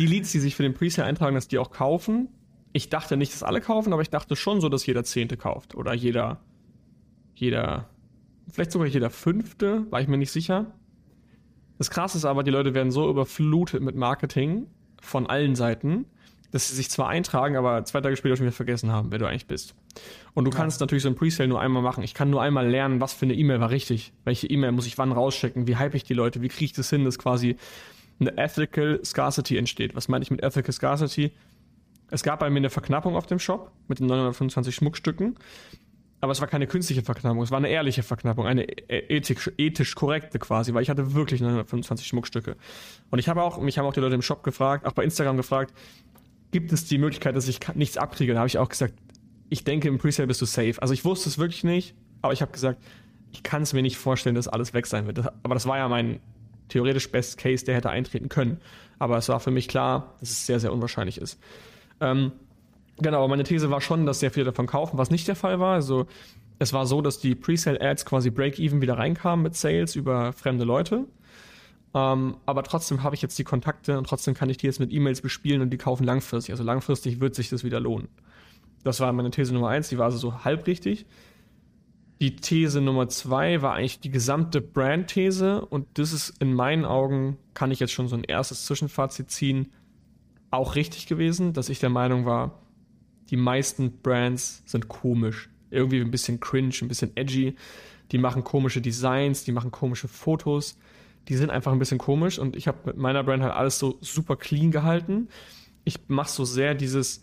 [0.00, 2.28] die Leads, die sich für den Presale eintragen, dass die auch kaufen.
[2.72, 5.74] Ich dachte nicht, dass alle kaufen, aber ich dachte schon so, dass jeder Zehnte kauft.
[5.74, 6.40] Oder jeder,
[7.34, 7.90] jeder,
[8.50, 10.66] vielleicht sogar jeder Fünfte, war ich mir nicht sicher.
[11.76, 14.66] Das Krasse ist aber, die Leute werden so überflutet mit Marketing
[15.02, 16.06] von allen Seiten,
[16.50, 19.26] dass sie sich zwar eintragen, aber zwei Tage später schon wieder vergessen haben, wer du
[19.26, 19.74] eigentlich bist.
[20.32, 20.56] Und du ja.
[20.56, 22.02] kannst natürlich so ein Presale nur einmal machen.
[22.04, 24.12] Ich kann nur einmal lernen, was für eine E-Mail war richtig.
[24.24, 25.66] Welche E-Mail muss ich wann rauschecken?
[25.66, 26.40] Wie hype ich die Leute?
[26.40, 27.56] Wie kriege ich das hin, dass quasi
[28.20, 29.94] eine Ethical Scarcity entsteht.
[29.96, 31.32] Was meine ich mit Ethical Scarcity?
[32.10, 35.36] Es gab bei mir eine Verknappung auf dem Shop mit den 925 Schmuckstücken,
[36.20, 39.94] aber es war keine künstliche Verknappung, es war eine ehrliche Verknappung, eine e-, ethisch, ethisch
[39.94, 42.56] korrekte quasi, weil ich hatte wirklich 925 Schmuckstücke.
[43.10, 45.36] Und ich habe auch, mich haben auch die Leute im Shop gefragt, auch bei Instagram
[45.36, 45.72] gefragt,
[46.50, 48.34] gibt es die Möglichkeit, dass ich nichts abkriege?
[48.34, 48.94] Da habe ich auch gesagt,
[49.48, 50.74] ich denke, im Presale bist du safe.
[50.80, 52.82] Also ich wusste es wirklich nicht, aber ich habe gesagt,
[53.32, 55.18] ich kann es mir nicht vorstellen, dass alles weg sein wird.
[55.18, 56.20] aber das war ja mein
[56.70, 58.60] theoretisch Best Case, der hätte eintreten können.
[58.98, 61.38] Aber es war für mich klar, dass es sehr, sehr unwahrscheinlich ist.
[62.00, 62.32] Ähm,
[63.00, 65.58] Genau, aber meine These war schon, dass sehr viele davon kaufen, was nicht der Fall
[65.58, 65.74] war.
[65.74, 66.06] Also
[66.58, 71.06] es war so, dass die Presale-Ads quasi Break-Even wieder reinkamen mit Sales über fremde Leute.
[71.94, 74.92] Ähm, aber trotzdem habe ich jetzt die Kontakte und trotzdem kann ich die jetzt mit
[74.92, 76.52] E-Mails bespielen und die kaufen langfristig.
[76.52, 78.08] Also langfristig wird sich das wieder lohnen.
[78.84, 81.06] Das war meine These Nummer eins, die war also so halb richtig.
[82.20, 87.38] Die These Nummer zwei war eigentlich die gesamte Brand-These und das ist in meinen Augen,
[87.54, 89.72] kann ich jetzt schon so ein erstes Zwischenfazit ziehen,
[90.50, 92.60] auch richtig gewesen, dass ich der Meinung war,
[93.30, 95.48] die meisten Brands sind komisch.
[95.70, 97.54] Irgendwie ein bisschen cringe, ein bisschen edgy.
[98.10, 100.76] Die machen komische Designs, die machen komische Fotos.
[101.28, 103.96] Die sind einfach ein bisschen komisch und ich habe mit meiner Brand halt alles so
[104.00, 105.28] super clean gehalten.
[105.84, 107.22] Ich mache so sehr dieses,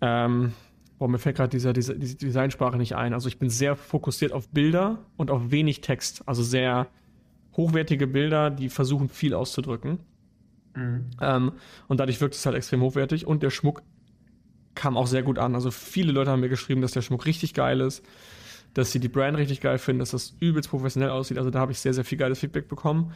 [0.00, 0.52] ähm,
[1.00, 3.14] boah, mir fällt gerade dieser, diese, diese Designsprache nicht ein.
[3.14, 6.22] Also ich bin sehr fokussiert auf Bilder und auf wenig Text.
[6.26, 6.88] Also sehr
[7.56, 10.00] hochwertige Bilder, die versuchen viel auszudrücken.
[10.76, 11.06] Mhm.
[11.22, 11.52] Ähm,
[11.88, 13.82] und dadurch wirkt es halt extrem hochwertig und der Schmuck
[14.74, 15.54] kam auch sehr gut an.
[15.54, 18.04] Also viele Leute haben mir geschrieben, dass der Schmuck richtig geil ist,
[18.74, 21.38] dass sie die Brand richtig geil finden, dass das übelst professionell aussieht.
[21.38, 23.14] Also da habe ich sehr, sehr viel geiles Feedback bekommen.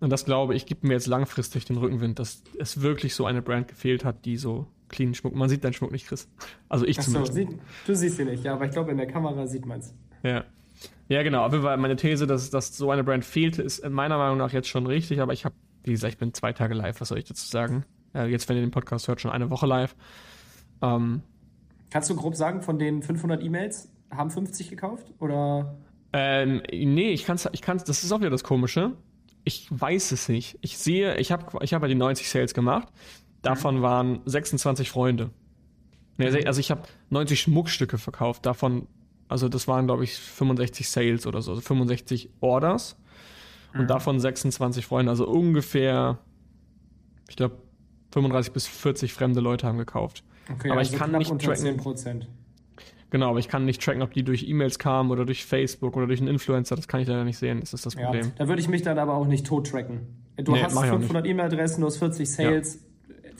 [0.00, 3.42] Und das glaube ich, gibt mir jetzt langfristig den Rückenwind, dass es wirklich so eine
[3.42, 5.34] Brand gefehlt hat, die so clean Schmuck.
[5.34, 6.28] Man sieht deinen Schmuck nicht, Chris.
[6.68, 7.34] Also ich Achso, zumindest.
[7.34, 7.48] Sieht,
[7.86, 9.94] du siehst ihn nicht, ja, aber ich glaube, in der Kamera sieht man es.
[10.22, 10.44] Ja.
[11.08, 11.42] Ja, genau.
[11.42, 14.68] Aber meine These, dass, dass so eine Brand fehlte, ist in meiner Meinung nach jetzt
[14.68, 15.20] schon richtig.
[15.20, 17.00] Aber ich habe, wie gesagt, ich bin zwei Tage live.
[17.00, 17.84] Was soll ich dazu sagen?
[18.14, 19.96] Äh, jetzt, wenn ihr den Podcast hört, schon eine Woche live.
[20.82, 21.22] Ähm,
[21.90, 25.12] Kannst du grob sagen, von den 500 E-Mails haben 50 gekauft?
[25.18, 25.78] Oder?
[26.12, 28.92] Ähm, nee, ich kann's, ich kann's, das ist auch wieder das Komische.
[29.44, 30.58] Ich weiß es nicht.
[30.60, 32.88] Ich sehe, ich habe ich hab ja die 90 Sales gemacht.
[33.42, 33.82] Davon mhm.
[33.82, 35.30] waren 26 Freunde.
[36.16, 36.46] Nee, mhm.
[36.46, 38.44] also ich habe 90 Schmuckstücke verkauft.
[38.46, 38.88] Davon,
[39.28, 41.52] also das waren, glaube ich, 65 Sales oder so.
[41.52, 42.96] Also 65 Orders.
[43.74, 43.86] Und mhm.
[43.86, 45.10] davon 26 Freunde.
[45.10, 46.18] Also ungefähr,
[47.28, 47.58] ich glaube,
[48.12, 50.24] 35 bis 40 fremde Leute haben gekauft.
[50.50, 51.80] Okay, aber also ich kann nicht tracken.
[51.80, 52.26] 10%.
[53.10, 56.06] Genau, aber ich kann nicht tracken, ob die durch E-Mails kamen oder durch Facebook oder
[56.06, 56.76] durch einen Influencer.
[56.76, 57.60] Das kann ich leider nicht sehen.
[57.60, 58.24] Das ist das Problem.
[58.24, 60.00] Ja, da würde ich mich dann aber auch nicht tot tracken.
[60.36, 62.74] Du nee, hast 500 E-Mail-Adressen, du hast 40 Sales.
[62.74, 62.87] Ja.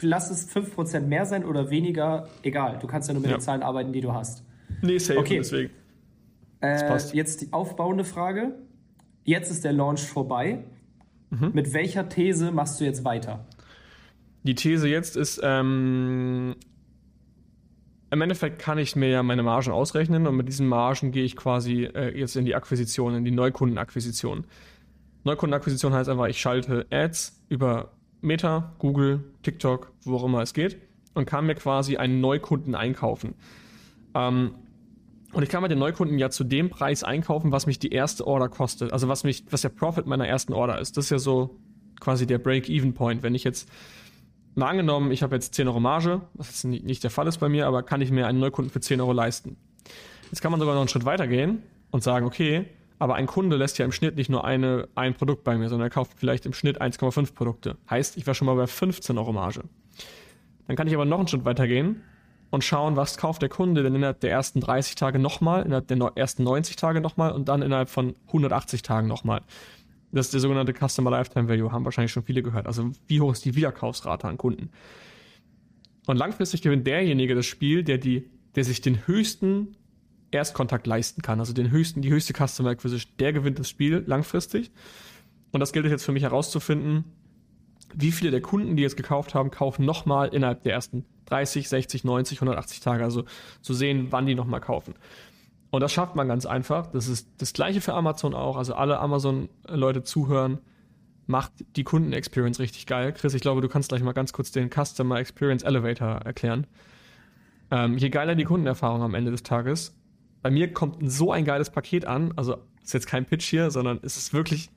[0.00, 2.78] Lass es 5% mehr sein oder weniger, egal.
[2.80, 3.36] Du kannst ja nur mit ja.
[3.36, 4.44] den Zahlen arbeiten, die du hast.
[4.82, 5.38] Nee, safe, okay.
[5.38, 5.70] deswegen.
[6.60, 8.54] Äh, jetzt die aufbauende Frage.
[9.24, 10.64] Jetzt ist der Launch vorbei.
[11.30, 11.50] Mhm.
[11.52, 13.46] Mit welcher These machst du jetzt weiter?
[14.44, 16.56] Die These jetzt ist, ähm,
[18.10, 21.36] im Endeffekt kann ich mir ja meine Margen ausrechnen und mit diesen Margen gehe ich
[21.36, 24.46] quasi äh, jetzt in die Akquisition, in die Neukundenakquisition.
[25.24, 30.78] Neukundenakquisition heißt einfach, ich schalte Ads über Meta, Google, TikTok, wo auch immer es geht
[31.14, 33.34] und kann mir quasi einen Neukunden einkaufen.
[34.14, 34.54] Ähm,
[35.32, 38.26] und ich kann mir den Neukunden ja zu dem Preis einkaufen, was mich die erste
[38.26, 38.92] Order kostet.
[38.92, 40.96] Also was mich, was der Profit meiner ersten Order ist.
[40.96, 41.56] Das ist ja so
[42.00, 43.22] quasi der Break-Even-Point.
[43.22, 43.68] Wenn ich jetzt
[44.58, 47.48] Mal angenommen, ich habe jetzt 10 Euro Marge, was jetzt nicht der Fall ist bei
[47.48, 49.56] mir, aber kann ich mir einen Neukunden für 10 Euro leisten.
[50.32, 52.66] Jetzt kann man sogar noch einen Schritt weiter gehen und sagen, okay,
[52.98, 55.86] aber ein Kunde lässt ja im Schnitt nicht nur eine, ein Produkt bei mir, sondern
[55.86, 57.76] er kauft vielleicht im Schnitt 1,5 Produkte.
[57.88, 59.62] Heißt, ich war schon mal bei 15 Euro Marge.
[60.66, 62.02] Dann kann ich aber noch einen Schritt weiter gehen
[62.50, 66.12] und schauen, was kauft der Kunde denn innerhalb der ersten 30 Tage nochmal, innerhalb der
[66.14, 69.42] ersten 90 Tage nochmal und dann innerhalb von 180 Tagen nochmal.
[70.10, 72.66] Das ist der sogenannte Customer Lifetime Value, haben wahrscheinlich schon viele gehört.
[72.66, 74.70] Also wie hoch ist die Wiederkaufsrate an Kunden?
[76.06, 79.76] Und langfristig gewinnt derjenige das Spiel, der, die, der sich den höchsten
[80.30, 84.70] Erstkontakt leisten kann, also den höchsten, die höchste Customer Acquisition, der gewinnt das Spiel langfristig.
[85.52, 87.04] Und das gilt jetzt für mich herauszufinden,
[87.94, 92.04] wie viele der Kunden, die jetzt gekauft haben, kaufen nochmal innerhalb der ersten 30, 60,
[92.04, 93.04] 90, 180 Tage.
[93.04, 93.24] Also
[93.62, 94.94] zu sehen, wann die nochmal kaufen.
[95.70, 96.86] Und das schafft man ganz einfach.
[96.88, 98.56] Das ist das gleiche für Amazon auch.
[98.56, 100.58] Also alle Amazon-Leute zuhören,
[101.26, 103.12] macht die Kunden-Experience richtig geil.
[103.12, 106.66] Chris, ich glaube, du kannst gleich mal ganz kurz den Customer Experience Elevator erklären.
[107.70, 109.94] Ähm, je geiler die Kundenerfahrung am Ende des Tages,
[110.48, 112.32] bei mir kommt so ein geiles Paket an.
[112.36, 114.70] Also ist jetzt kein Pitch hier, sondern es ist wirklich,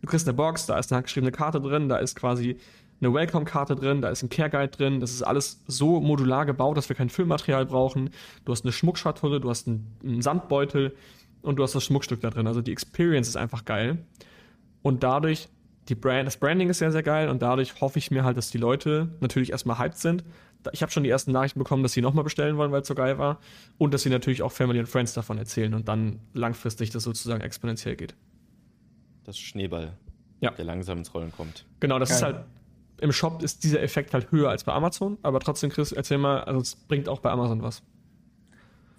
[0.00, 2.56] du kriegst eine Box, da ist eine handgeschriebene Karte drin, da ist quasi
[2.98, 5.00] eine Welcome-Karte drin, da ist ein Care Guide drin.
[5.00, 8.08] Das ist alles so modular gebaut, dass wir kein Füllmaterial brauchen.
[8.46, 10.96] Du hast eine Schmuckschatulle, du hast einen, einen Sandbeutel
[11.42, 12.46] und du hast das Schmuckstück da drin.
[12.46, 13.98] Also die Experience ist einfach geil.
[14.80, 15.50] Und dadurch,
[15.90, 18.50] die Brand, das Branding ist sehr, sehr geil und dadurch hoffe ich mir halt, dass
[18.50, 20.24] die Leute natürlich erstmal hyped sind.
[20.72, 22.94] Ich habe schon die ersten Nachrichten bekommen, dass sie nochmal bestellen wollen, weil es so
[22.94, 23.38] geil war.
[23.78, 27.40] Und dass sie natürlich auch Family und Friends davon erzählen und dann langfristig das sozusagen
[27.40, 28.14] exponentiell geht.
[29.24, 29.96] Das Schneeball,
[30.40, 30.50] ja.
[30.50, 31.66] der langsam ins Rollen kommt.
[31.80, 32.16] Genau, das geil.
[32.16, 32.44] ist halt
[33.02, 36.44] im Shop ist dieser Effekt halt höher als bei Amazon, aber trotzdem, Chris, erzähl mal,
[36.44, 37.82] also es bringt auch bei Amazon was.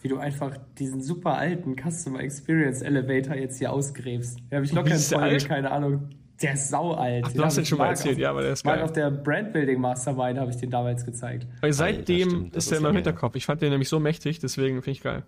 [0.01, 4.39] Wie du einfach diesen super alten Customer Experience Elevator jetzt hier ausgräbst.
[4.49, 6.09] Da habe ich locker in Folge, keine Ahnung,
[6.43, 7.23] Der ist saualt.
[7.25, 8.81] Ach, du hast den schon mal erzählt, auf, ja, aber der ist geil.
[8.81, 11.47] auf der Brandbuilding Mastermind habe ich den damals gezeigt.
[11.61, 13.35] Weil seitdem Alter, ist er in meinem Hinterkopf.
[13.35, 15.23] Ich fand den nämlich so mächtig, deswegen finde ich geil.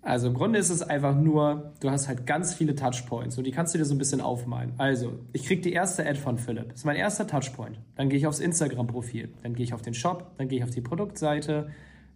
[0.00, 3.52] Also im Grunde ist es einfach nur, du hast halt ganz viele Touchpoints und die
[3.52, 4.72] kannst du dir so ein bisschen aufmalen.
[4.76, 6.68] Also, ich kriege die erste Ad von Philipp.
[6.68, 7.78] Das ist mein erster Touchpoint.
[7.96, 10.70] Dann gehe ich aufs Instagram-Profil, dann gehe ich auf den Shop, dann gehe ich auf
[10.70, 11.70] die Produktseite,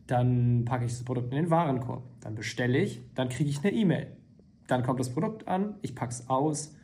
[0.06, 3.72] dann packe ich das Produkt in den Warenkorb, dann bestelle ich, dann kriege ich eine
[3.72, 4.08] E-Mail.
[4.66, 6.74] Dann kommt das Produkt an, ich packe es aus,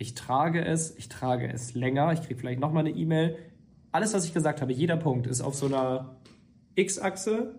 [0.00, 3.36] ich trage es, ich trage es länger, ich kriege vielleicht nochmal eine E-Mail.
[3.92, 6.16] Alles, was ich gesagt habe, jeder Punkt ist auf so einer
[6.74, 7.54] X-Achse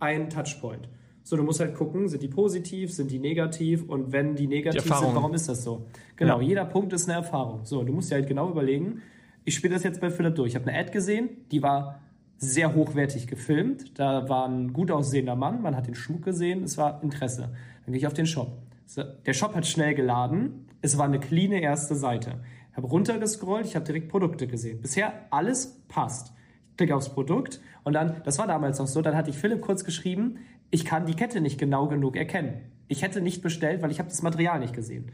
[0.00, 0.88] ein Touchpoint.
[1.22, 4.82] So, du musst halt gucken, sind die positiv, sind die negativ und wenn die negativ
[4.82, 5.86] die sind, warum ist das so?
[6.16, 6.48] Genau, ja.
[6.48, 7.64] jeder Punkt ist eine Erfahrung.
[7.64, 9.02] So, du musst dir halt genau überlegen,
[9.44, 10.48] ich spiele das jetzt bei Philipp durch.
[10.48, 12.00] Ich habe eine Ad gesehen, die war
[12.38, 14.00] sehr hochwertig gefilmt.
[14.00, 17.54] Da war ein gut aussehender Mann, man hat den Schmuck gesehen, es war Interesse.
[17.84, 18.60] Dann gehe ich auf den Shop.
[18.90, 22.40] So, der Shop hat schnell geladen, es war eine cleane erste Seite.
[22.72, 24.80] Ich habe runtergescrollt, ich habe direkt Produkte gesehen.
[24.80, 26.32] Bisher alles passt.
[26.72, 29.60] Ich klicke aufs Produkt und dann, das war damals auch so, dann hatte ich Philipp
[29.60, 30.38] kurz geschrieben,
[30.72, 32.62] ich kann die Kette nicht genau genug erkennen.
[32.88, 35.12] Ich hätte nicht bestellt, weil ich habe das Material nicht gesehen.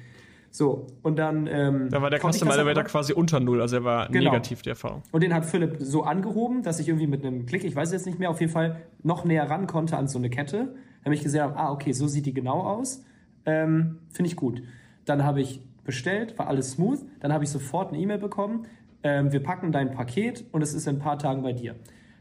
[0.50, 1.46] So, und dann.
[1.46, 4.30] Ähm, da war der Customer Elevator quasi unter Null, also er war genau.
[4.30, 5.02] negativ, die Erfahrung.
[5.12, 8.06] Und den hat Philipp so angehoben, dass ich irgendwie mit einem Klick, ich weiß jetzt
[8.06, 10.76] nicht mehr, auf jeden Fall noch näher ran konnte an so eine Kette.
[11.04, 13.04] Damit ich gesehen habe, ah, okay, so sieht die genau aus.
[13.46, 14.62] Ähm, Finde ich gut.
[15.04, 17.00] Dann habe ich bestellt, war alles smooth.
[17.20, 18.66] Dann habe ich sofort eine E-Mail bekommen.
[19.02, 21.76] Ähm, wir packen dein Paket und es ist in ein paar Tagen bei dir.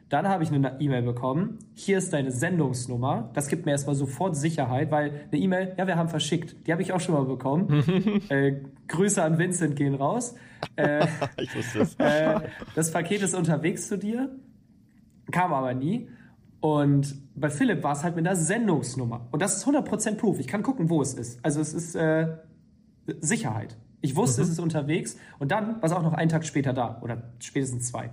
[0.09, 1.57] Dann habe ich eine E-Mail bekommen.
[1.73, 3.31] Hier ist deine Sendungsnummer.
[3.33, 6.55] Das gibt mir erstmal sofort Sicherheit, weil eine E-Mail, ja, wir haben verschickt.
[6.67, 8.21] Die habe ich auch schon mal bekommen.
[8.29, 10.35] äh, Grüße an Vincent gehen raus.
[10.75, 11.07] Äh,
[11.41, 11.95] ich wusste es.
[11.95, 12.39] Äh,
[12.75, 14.29] das Paket ist unterwegs zu dir.
[15.31, 16.07] Kam aber nie.
[16.65, 19.27] Und bei Philipp war es halt mit einer Sendungsnummer.
[19.29, 20.39] Und das ist 100% Proof.
[20.39, 21.37] Ich kann gucken, wo es ist.
[21.45, 22.37] Also es ist äh,
[23.19, 23.77] Sicherheit.
[24.01, 24.45] Ich wusste, mhm.
[24.45, 25.15] es ist unterwegs.
[25.37, 26.99] Und dann war es auch noch einen Tag später da.
[27.03, 28.09] Oder spätestens zwei.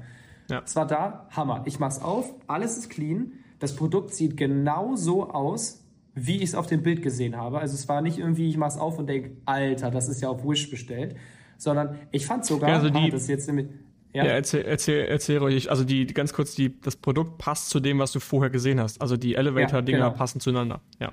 [0.51, 0.61] Ja.
[0.67, 1.63] Es war da, Hammer.
[1.65, 3.33] Ich mach's auf, alles ist clean.
[3.59, 5.83] Das Produkt sieht genau so aus,
[6.15, 7.59] wie ich es auf dem Bild gesehen habe.
[7.59, 10.45] Also es war nicht irgendwie, ich mach's auf und denke, Alter, das ist ja auf
[10.45, 11.17] Wish bestellt,
[11.57, 13.69] sondern ich fand sogar, also die, ah, das jetzt nämlich,
[14.13, 15.71] ja, ja erzähl, erzähl, erzähl ruhig.
[15.71, 19.01] Also die, ganz kurz, die, das Produkt passt zu dem, was du vorher gesehen hast.
[19.01, 20.17] Also die Elevator-Dinger ja, genau.
[20.17, 20.81] passen zueinander.
[21.01, 21.13] Ja.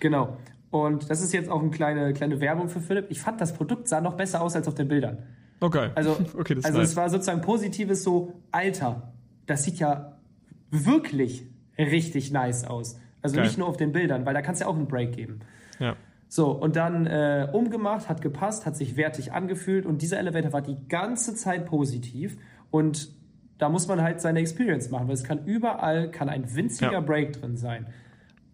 [0.00, 0.36] Genau.
[0.70, 3.06] Und das ist jetzt auch eine kleine, kleine Werbung für Philipp.
[3.10, 5.18] Ich fand, das Produkt sah noch besser aus als auf den Bildern.
[5.60, 5.90] Okay.
[5.94, 9.12] Also, okay, also es war sozusagen positives so, Alter,
[9.46, 10.16] das sieht ja
[10.70, 11.46] wirklich
[11.78, 12.98] richtig nice aus.
[13.20, 13.44] Also Geil.
[13.44, 15.40] nicht nur auf den Bildern, weil da kannst du ja auch einen Break geben.
[15.78, 15.94] Ja.
[16.34, 20.62] So, und dann äh, umgemacht, hat gepasst, hat sich wertig angefühlt und dieser Elevator war
[20.62, 22.38] die ganze Zeit positiv
[22.70, 23.10] und
[23.58, 27.00] da muss man halt seine Experience machen, weil es kann überall, kann ein winziger ja.
[27.00, 27.84] Break drin sein.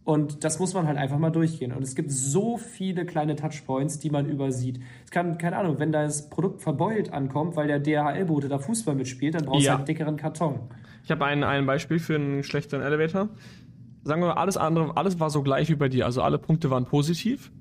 [0.03, 1.71] Und das muss man halt einfach mal durchgehen.
[1.71, 4.81] Und es gibt so viele kleine Touchpoints, die man übersieht.
[5.05, 9.37] Es kann, keine Ahnung, wenn das Produkt verbeult ankommt, weil der DHL-Bote da Fußball mitspielt,
[9.37, 9.75] dann brauchst ja.
[9.75, 10.59] du halt einen dickeren Karton.
[11.05, 13.29] Ich habe ein, ein Beispiel für einen schlechteren Elevator.
[14.03, 16.07] Sagen wir mal, alles andere, alles war so gleich wie bei dir.
[16.07, 17.53] Also alle Punkte waren positiv.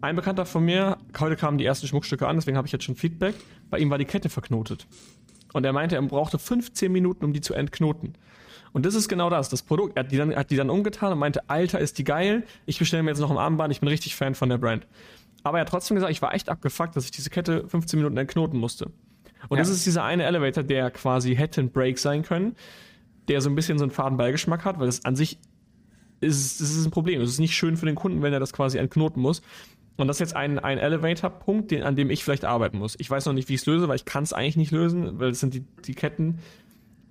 [0.00, 2.96] Ein Bekannter von mir, heute kamen die ersten Schmuckstücke an, deswegen habe ich jetzt schon
[2.96, 3.34] Feedback.
[3.70, 4.86] Bei ihm war die Kette verknotet.
[5.52, 8.14] Und er meinte, er brauchte 15 Minuten, um die zu entknoten.
[8.72, 9.48] Und das ist genau das.
[9.48, 12.04] Das Produkt, er hat die dann, hat die dann umgetan und meinte, Alter, ist die
[12.04, 12.44] geil.
[12.66, 13.72] Ich bestelle mir jetzt noch ein Armband.
[13.72, 14.86] Ich bin richtig Fan von der Brand.
[15.42, 18.18] Aber er hat trotzdem gesagt, ich war echt abgefuckt, dass ich diese Kette 15 Minuten
[18.18, 18.90] entknoten musste.
[19.48, 19.62] Und ja.
[19.62, 22.54] das ist dieser eine Elevator, der quasi hätte ein Break sein können,
[23.28, 25.38] der so ein bisschen so einen faden Beigeschmack hat, weil das an sich
[26.20, 27.20] ist, das ist ein Problem.
[27.20, 29.42] Es ist nicht schön für den Kunden, wenn er das quasi entknoten muss.
[29.96, 32.96] Und das ist jetzt ein, ein Elevator-Punkt, an dem ich vielleicht arbeiten muss.
[32.98, 35.18] Ich weiß noch nicht, wie ich es löse, weil ich kann es eigentlich nicht lösen,
[35.18, 36.38] weil es sind die, die Ketten.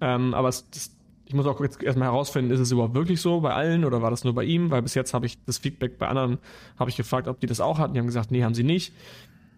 [0.02, 3.42] Ähm, aber es, das, ich muss auch jetzt erstmal herausfinden, ist es überhaupt wirklich so
[3.42, 4.70] bei allen oder war das nur bei ihm?
[4.70, 6.38] Weil bis jetzt habe ich das Feedback bei anderen,
[6.78, 7.94] habe ich gefragt, ob die das auch hatten.
[7.94, 8.94] Die haben gesagt, nee, haben sie nicht.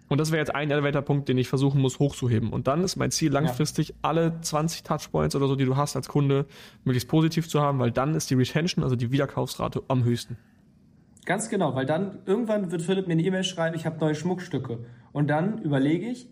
[0.10, 2.52] Und das wäre jetzt ein Elevator-Punkt, den ich versuchen muss hochzuheben.
[2.52, 3.96] Und dann ist mein Ziel langfristig, ja.
[4.04, 6.46] alle 20 Touchpoints oder so, die du hast als Kunde,
[6.86, 10.38] möglichst positiv zu haben, weil dann ist die Retention, also die Wiederkaufsrate, am höchsten.
[11.28, 14.80] Ganz genau, weil dann irgendwann wird Philipp mir eine E-Mail schreiben, ich habe neue Schmuckstücke.
[15.12, 16.30] Und dann überlege ich,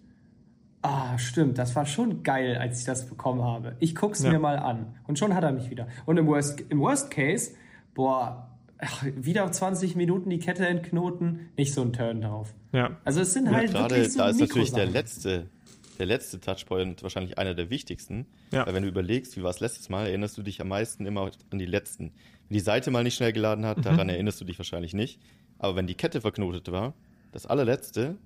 [0.88, 3.76] Ah, stimmt, das war schon geil, als ich das bekommen habe.
[3.80, 4.32] Ich guck's ja.
[4.32, 4.93] mir mal an.
[5.08, 5.88] Und schon hat er mich wieder.
[6.06, 7.56] Und im Worst, im Worst Case,
[7.96, 12.54] boah, ach, wieder 20 Minuten die Kette entknoten, nicht so ein Turn drauf.
[12.72, 12.98] Ja.
[13.04, 15.50] Also es sind ja, halt gerade, wirklich so Da ist natürlich der letzte,
[15.98, 18.28] der letzte Touchpoint wahrscheinlich einer der wichtigsten.
[18.52, 18.68] Ja.
[18.68, 21.32] Weil wenn du überlegst, wie war es letztes Mal, erinnerst du dich am meisten immer
[21.50, 22.12] an die letzten.
[22.50, 23.84] Wenn die Seite mal nicht schnell geladen hat, mhm.
[23.84, 25.20] daran erinnerst du dich wahrscheinlich nicht.
[25.58, 26.93] Aber wenn die Kette verknotet war,
[27.32, 28.18] das allerletzte,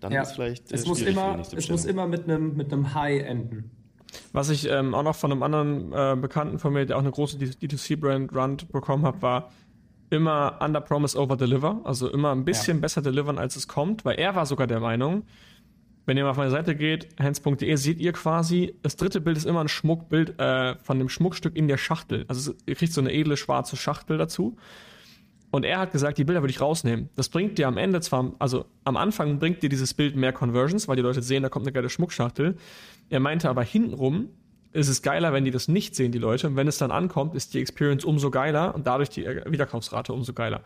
[0.00, 0.22] dann ja.
[0.22, 3.70] ist vielleicht es muss immer es muss immer mit einem mit einem High enden.
[4.32, 7.10] Was ich ähm, auch noch von einem anderen äh, Bekannten von mir, der auch eine
[7.10, 9.50] große D2C-Brand Run bekommen hat, war
[10.10, 12.82] immer under promise over deliver, also immer ein bisschen ja.
[12.82, 15.24] besser delivern, als es kommt, weil er war sogar der Meinung,
[16.06, 19.46] Wenn ihr mal auf meine Seite geht, hands.de, seht ihr quasi, das dritte Bild ist
[19.46, 22.24] immer ein Schmuckbild äh, von dem Schmuckstück in der Schachtel.
[22.28, 24.56] Also ihr kriegt so eine edle schwarze Schachtel dazu.
[25.50, 27.10] Und er hat gesagt, die Bilder würde ich rausnehmen.
[27.14, 30.88] Das bringt dir am Ende zwar, also am Anfang bringt dir dieses Bild mehr Conversions,
[30.88, 32.56] weil die Leute sehen, da kommt eine geile Schmuckschachtel.
[33.08, 34.30] Er meinte aber hintenrum
[34.72, 36.48] ist es geiler, wenn die das nicht sehen, die Leute.
[36.48, 40.32] Und wenn es dann ankommt, ist die Experience umso geiler und dadurch die Wiederkaufsrate umso
[40.32, 40.62] geiler.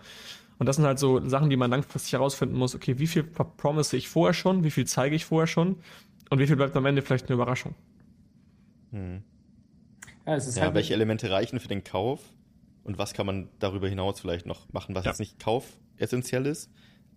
[0.59, 2.75] Und das sind halt so Sachen, die man langfristig herausfinden muss.
[2.75, 4.65] Okay, wie viel promise ich vorher schon?
[4.65, 5.77] Wie viel zeige ich vorher schon?
[6.31, 7.75] Und wie viel bleibt am Ende vielleicht eine Überraschung?
[8.91, 9.23] Hm.
[10.27, 12.21] Ja, ja halt welche Elemente reichen für den Kauf?
[12.85, 15.11] Und was kann man darüber hinaus vielleicht noch machen, was ja.
[15.11, 16.71] jetzt nicht kaufessentiell ist,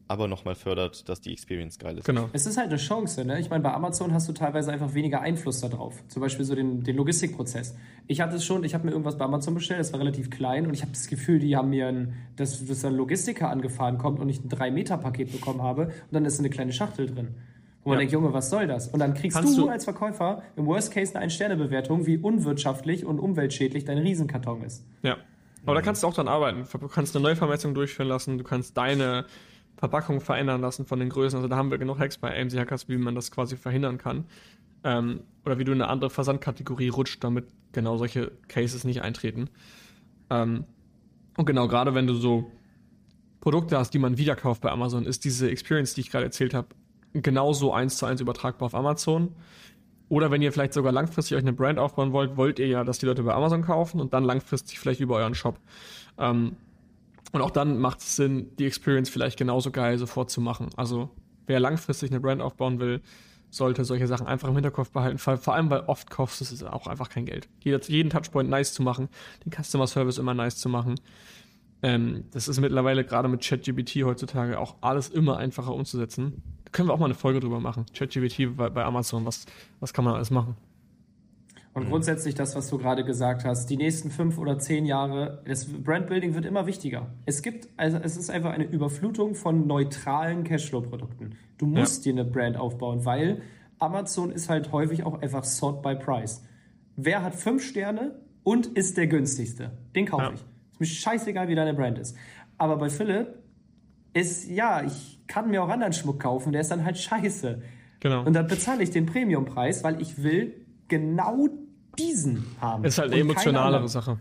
[0.08, 2.06] aber nochmal fördert, dass die Experience geil ist.
[2.06, 2.30] Genau.
[2.34, 3.40] Es ist halt eine Chance, ne?
[3.40, 6.04] Ich meine, bei Amazon hast du teilweise einfach weniger Einfluss darauf.
[6.08, 7.76] Zum Beispiel so den, den Logistikprozess.
[8.08, 10.68] Ich hatte es schon, ich habe mir irgendwas bei Amazon bestellt, das war relativ klein
[10.68, 14.20] und ich habe das Gefühl, die haben mir ein, dass, dass ein Logistiker angefahren kommt
[14.20, 17.36] und ich ein 3-Meter-Paket bekommen habe und dann ist eine kleine Schachtel drin.
[17.84, 18.90] Wo man denkt, Junge, was soll das?
[18.90, 23.18] Und dann kriegst du, du, als Verkäufer im Worst Case eine Ein-Sterne-Bewertung, wie unwirtschaftlich und
[23.18, 24.86] umweltschädlich dein Riesenkarton ist.
[25.02, 25.18] Ja.
[25.66, 26.64] Aber da kannst du auch dann arbeiten.
[26.80, 29.26] Du kannst eine Neuvermessung durchführen lassen, du kannst deine
[29.78, 31.38] Verpackung verändern lassen von den Größen.
[31.38, 34.26] Also da haben wir genug Hacks bei AMC Hackers, wie man das quasi verhindern kann.
[34.84, 39.50] Ähm, oder wie du in eine andere Versandkategorie rutscht, damit genau solche Cases nicht eintreten.
[40.30, 40.66] Ähm,
[41.38, 42.52] und genau, gerade wenn du so
[43.40, 46.70] Produkte hast, die man wiederkauft bei Amazon, ist diese Experience, die ich gerade erzählt habe,
[47.14, 49.34] genauso eins zu eins übertragbar auf Amazon.
[50.10, 53.00] Oder wenn ihr vielleicht sogar langfristig euch eine Brand aufbauen wollt, wollt ihr ja, dass
[53.00, 55.60] die Leute bei Amazon kaufen und dann langfristig vielleicht über euren Shop.
[56.18, 56.58] Ähm,
[57.32, 60.70] und auch dann macht es Sinn, die Experience vielleicht genauso geil sofort zu machen.
[60.76, 61.10] Also
[61.48, 63.02] wer langfristig eine Brand aufbauen will,
[63.50, 65.18] sollte solche Sachen einfach im Hinterkopf behalten.
[65.18, 67.50] Vor allem, weil oft kostet es auch einfach kein Geld.
[67.64, 69.10] jeden Touchpoint nice zu machen,
[69.46, 70.96] den Customer Service immer nice zu machen.
[71.84, 76.42] Ähm, das ist mittlerweile gerade mit ChatGPT heutzutage auch alles immer einfacher umzusetzen.
[76.66, 77.86] Da können wir auch mal eine Folge drüber machen.
[77.94, 79.46] ChatGPT bei, bei Amazon, was,
[79.80, 80.56] was kann man alles machen?
[81.74, 81.90] Und mhm.
[81.90, 86.34] grundsätzlich das, was du gerade gesagt hast, die nächsten fünf oder zehn Jahre, das Brandbuilding
[86.34, 87.08] wird immer wichtiger.
[87.26, 91.36] Es gibt, also es ist einfach eine Überflutung von neutralen Cashflow-Produkten.
[91.58, 92.12] Du musst ja.
[92.12, 93.42] dir eine Brand aufbauen, weil
[93.80, 96.44] Amazon ist halt häufig auch einfach sort by price.
[96.98, 99.72] Wer hat fünf Sterne und ist der günstigste?
[99.96, 100.32] Den kaufe ja.
[100.34, 100.42] ich.
[100.74, 102.18] Ist mir scheißegal, wie deine Brand ist.
[102.58, 103.40] Aber bei Philipp
[104.14, 107.62] ist, ja, ich kann mir auch anderen Schmuck kaufen, der ist dann halt scheiße.
[108.02, 108.26] Genau.
[108.26, 110.61] Und dann bezahle ich den Premiumpreis, weil ich will
[110.92, 111.48] genau
[111.98, 112.84] diesen haben.
[112.84, 114.20] Ist halt eine emotionalere Sache.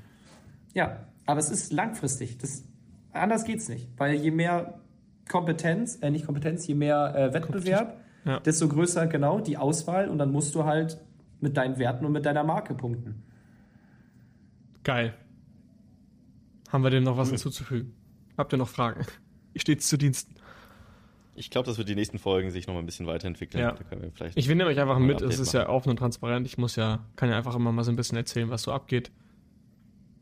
[0.72, 2.38] Ja, aber es ist langfristig.
[2.38, 2.64] Das,
[3.12, 3.88] anders geht's nicht.
[3.96, 4.80] Weil je mehr
[5.28, 8.38] Kompetenz, äh, nicht Kompetenz, je mehr äh, Wettbewerb, ja.
[8.40, 11.00] desto größer genau die Auswahl und dann musst du halt
[11.40, 13.22] mit deinen Werten und mit deiner Marke punkten.
[14.84, 15.14] Geil.
[16.70, 17.94] Haben wir dem noch was hinzuzufügen?
[18.38, 19.04] Habt ihr noch Fragen?
[19.52, 20.36] Ich stehe zu Diensten.
[21.34, 23.62] Ich glaube, das wird die nächsten Folgen sich noch mal ein bisschen weiterentwickeln.
[23.62, 23.74] Ja.
[24.34, 26.46] ich nehme euch einfach mit, es ist ja offen und transparent.
[26.46, 29.10] Ich muss ja, kann ja einfach immer mal so ein bisschen erzählen, was so abgeht,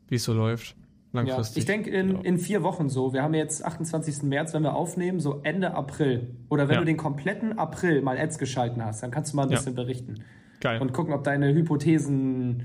[0.09, 0.77] wie es so läuft.
[1.13, 1.57] Langfristig.
[1.57, 2.21] Ja, ich denke in, genau.
[2.21, 3.13] in vier Wochen so.
[3.15, 4.25] Wir haben jetzt 28.
[4.25, 6.37] März, wenn wir aufnehmen, so Ende April.
[6.51, 6.81] Oder wenn ja.
[6.81, 9.83] du den kompletten April mal Ads geschalten hast, dann kannst du mal ein bisschen ja.
[9.83, 10.23] berichten.
[10.61, 10.81] Geil.
[10.81, 12.65] Und gucken, ob deine Hypothesen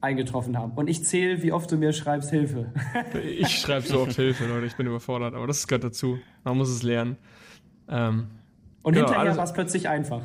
[0.00, 0.72] eingetroffen haben.
[0.72, 2.72] Und ich zähle, wie oft du mir schreibst Hilfe.
[3.22, 4.66] ich schreibe so oft Hilfe, Leute.
[4.66, 5.34] Ich bin überfordert.
[5.34, 6.18] Aber das gehört dazu.
[6.44, 7.16] Man muss es lernen.
[7.90, 8.28] Ähm,
[8.82, 10.22] und genau, hinterher war es plötzlich einfach,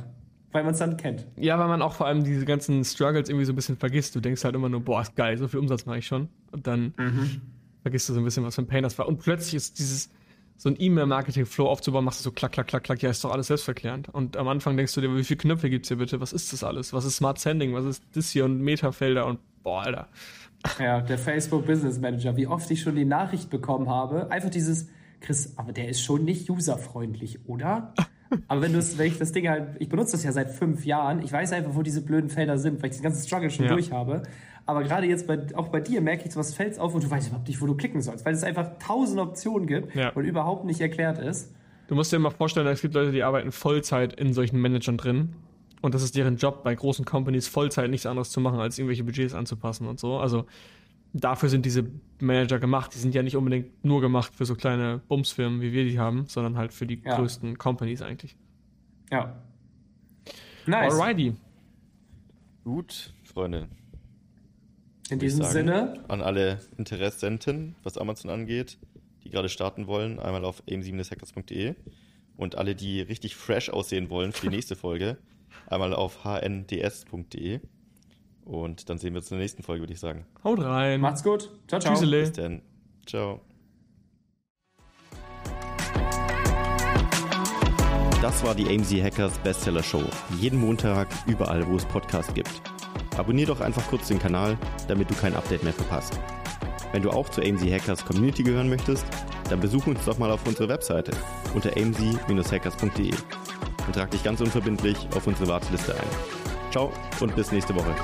[0.52, 1.28] weil man es dann kennt.
[1.36, 4.16] Ja, weil man auch vor allem diese ganzen Struggles irgendwie so ein bisschen vergisst.
[4.16, 6.30] Du denkst halt immer nur, boah, ist geil, so viel Umsatz mache ich schon.
[6.52, 7.42] Und dann mhm.
[7.82, 9.08] vergisst du so ein bisschen, was für ein Pain das war.
[9.08, 10.10] Und plötzlich ist dieses,
[10.58, 13.48] so ein E-Mail-Marketing-Flow aufzubauen, machst du so klack, klack, klack, klack, ja, ist doch alles
[13.48, 14.10] selbstverklärend.
[14.10, 16.22] Und am Anfang denkst du dir, wie viele Knöpfe gibt's hier bitte?
[16.22, 16.94] Was ist das alles?
[16.94, 17.74] Was ist Smart Sending?
[17.74, 20.08] Was ist das hier und Metafelder und boah, Alter.
[20.80, 24.88] Ja, der Facebook Business Manager, wie oft ich schon die Nachricht bekommen habe, einfach dieses,
[25.22, 27.94] Chris, aber der ist schon nicht userfreundlich, oder?
[28.48, 31.32] Aber wenn, wenn ich das Ding halt, ich benutze das ja seit fünf Jahren, ich
[31.32, 33.72] weiß einfach, wo diese blöden Felder sind, weil ich den ganzen Struggle schon ja.
[33.72, 34.24] durch habe.
[34.66, 37.10] Aber gerade jetzt bei, auch bei dir merke ich so, was fällt auf und du
[37.10, 40.10] weißt überhaupt nicht, wo du klicken sollst, weil es einfach tausend Optionen gibt ja.
[40.10, 41.54] und überhaupt nicht erklärt ist.
[41.88, 45.36] Du musst dir mal vorstellen, es gibt Leute, die arbeiten Vollzeit in solchen Managern drin.
[45.82, 49.04] Und das ist deren Job, bei großen Companies Vollzeit nichts anderes zu machen, als irgendwelche
[49.04, 50.18] Budgets anzupassen und so.
[50.18, 50.46] Also
[51.16, 51.86] dafür sind diese
[52.20, 52.94] Manager gemacht.
[52.94, 56.26] Die sind ja nicht unbedingt nur gemacht für so kleine Bumsfirmen, wie wir die haben,
[56.28, 57.16] sondern halt für die ja.
[57.16, 58.36] größten Companies eigentlich.
[59.12, 59.42] Ja.
[60.66, 60.94] Nice.
[60.94, 61.36] Alrighty.
[62.64, 63.70] Gut, Freunde.
[65.10, 66.04] In diesem sagen, Sinne.
[66.08, 68.80] An alle Interessenten, was Amazon angeht,
[69.24, 71.76] die gerade starten wollen, einmal auf aim7hackers.de
[72.38, 75.18] und alle, die richtig fresh aussehen wollen für die nächste Folge,
[75.68, 77.62] einmal auf hnds.de.
[78.46, 80.26] Und dann sehen wir uns in der nächsten Folge, würde ich sagen.
[80.44, 81.02] Haut rein.
[81.02, 81.52] Macht's gut.
[81.68, 81.94] Ciao, ciao.
[81.94, 82.22] Tschüssele.
[82.22, 82.62] Bis dann.
[83.06, 83.42] Ciao.
[88.22, 90.04] Das war die AMZ Hackers Bestseller Show.
[90.40, 92.50] Jeden Montag, überall, wo es Podcasts gibt.
[93.18, 96.20] Abonnier doch einfach kurz den Kanal, damit du kein Update mehr verpasst.
[96.92, 99.06] Wenn du auch zur AMZ Hackers Community gehören möchtest,
[99.50, 101.12] dann besuch uns doch mal auf unserer Webseite
[101.54, 103.14] unter amz-hackers.de
[103.88, 106.45] und trag dich ganz unverbindlich auf unsere Warteliste ein.
[106.76, 107.96] Ciao und bis nächste Woche.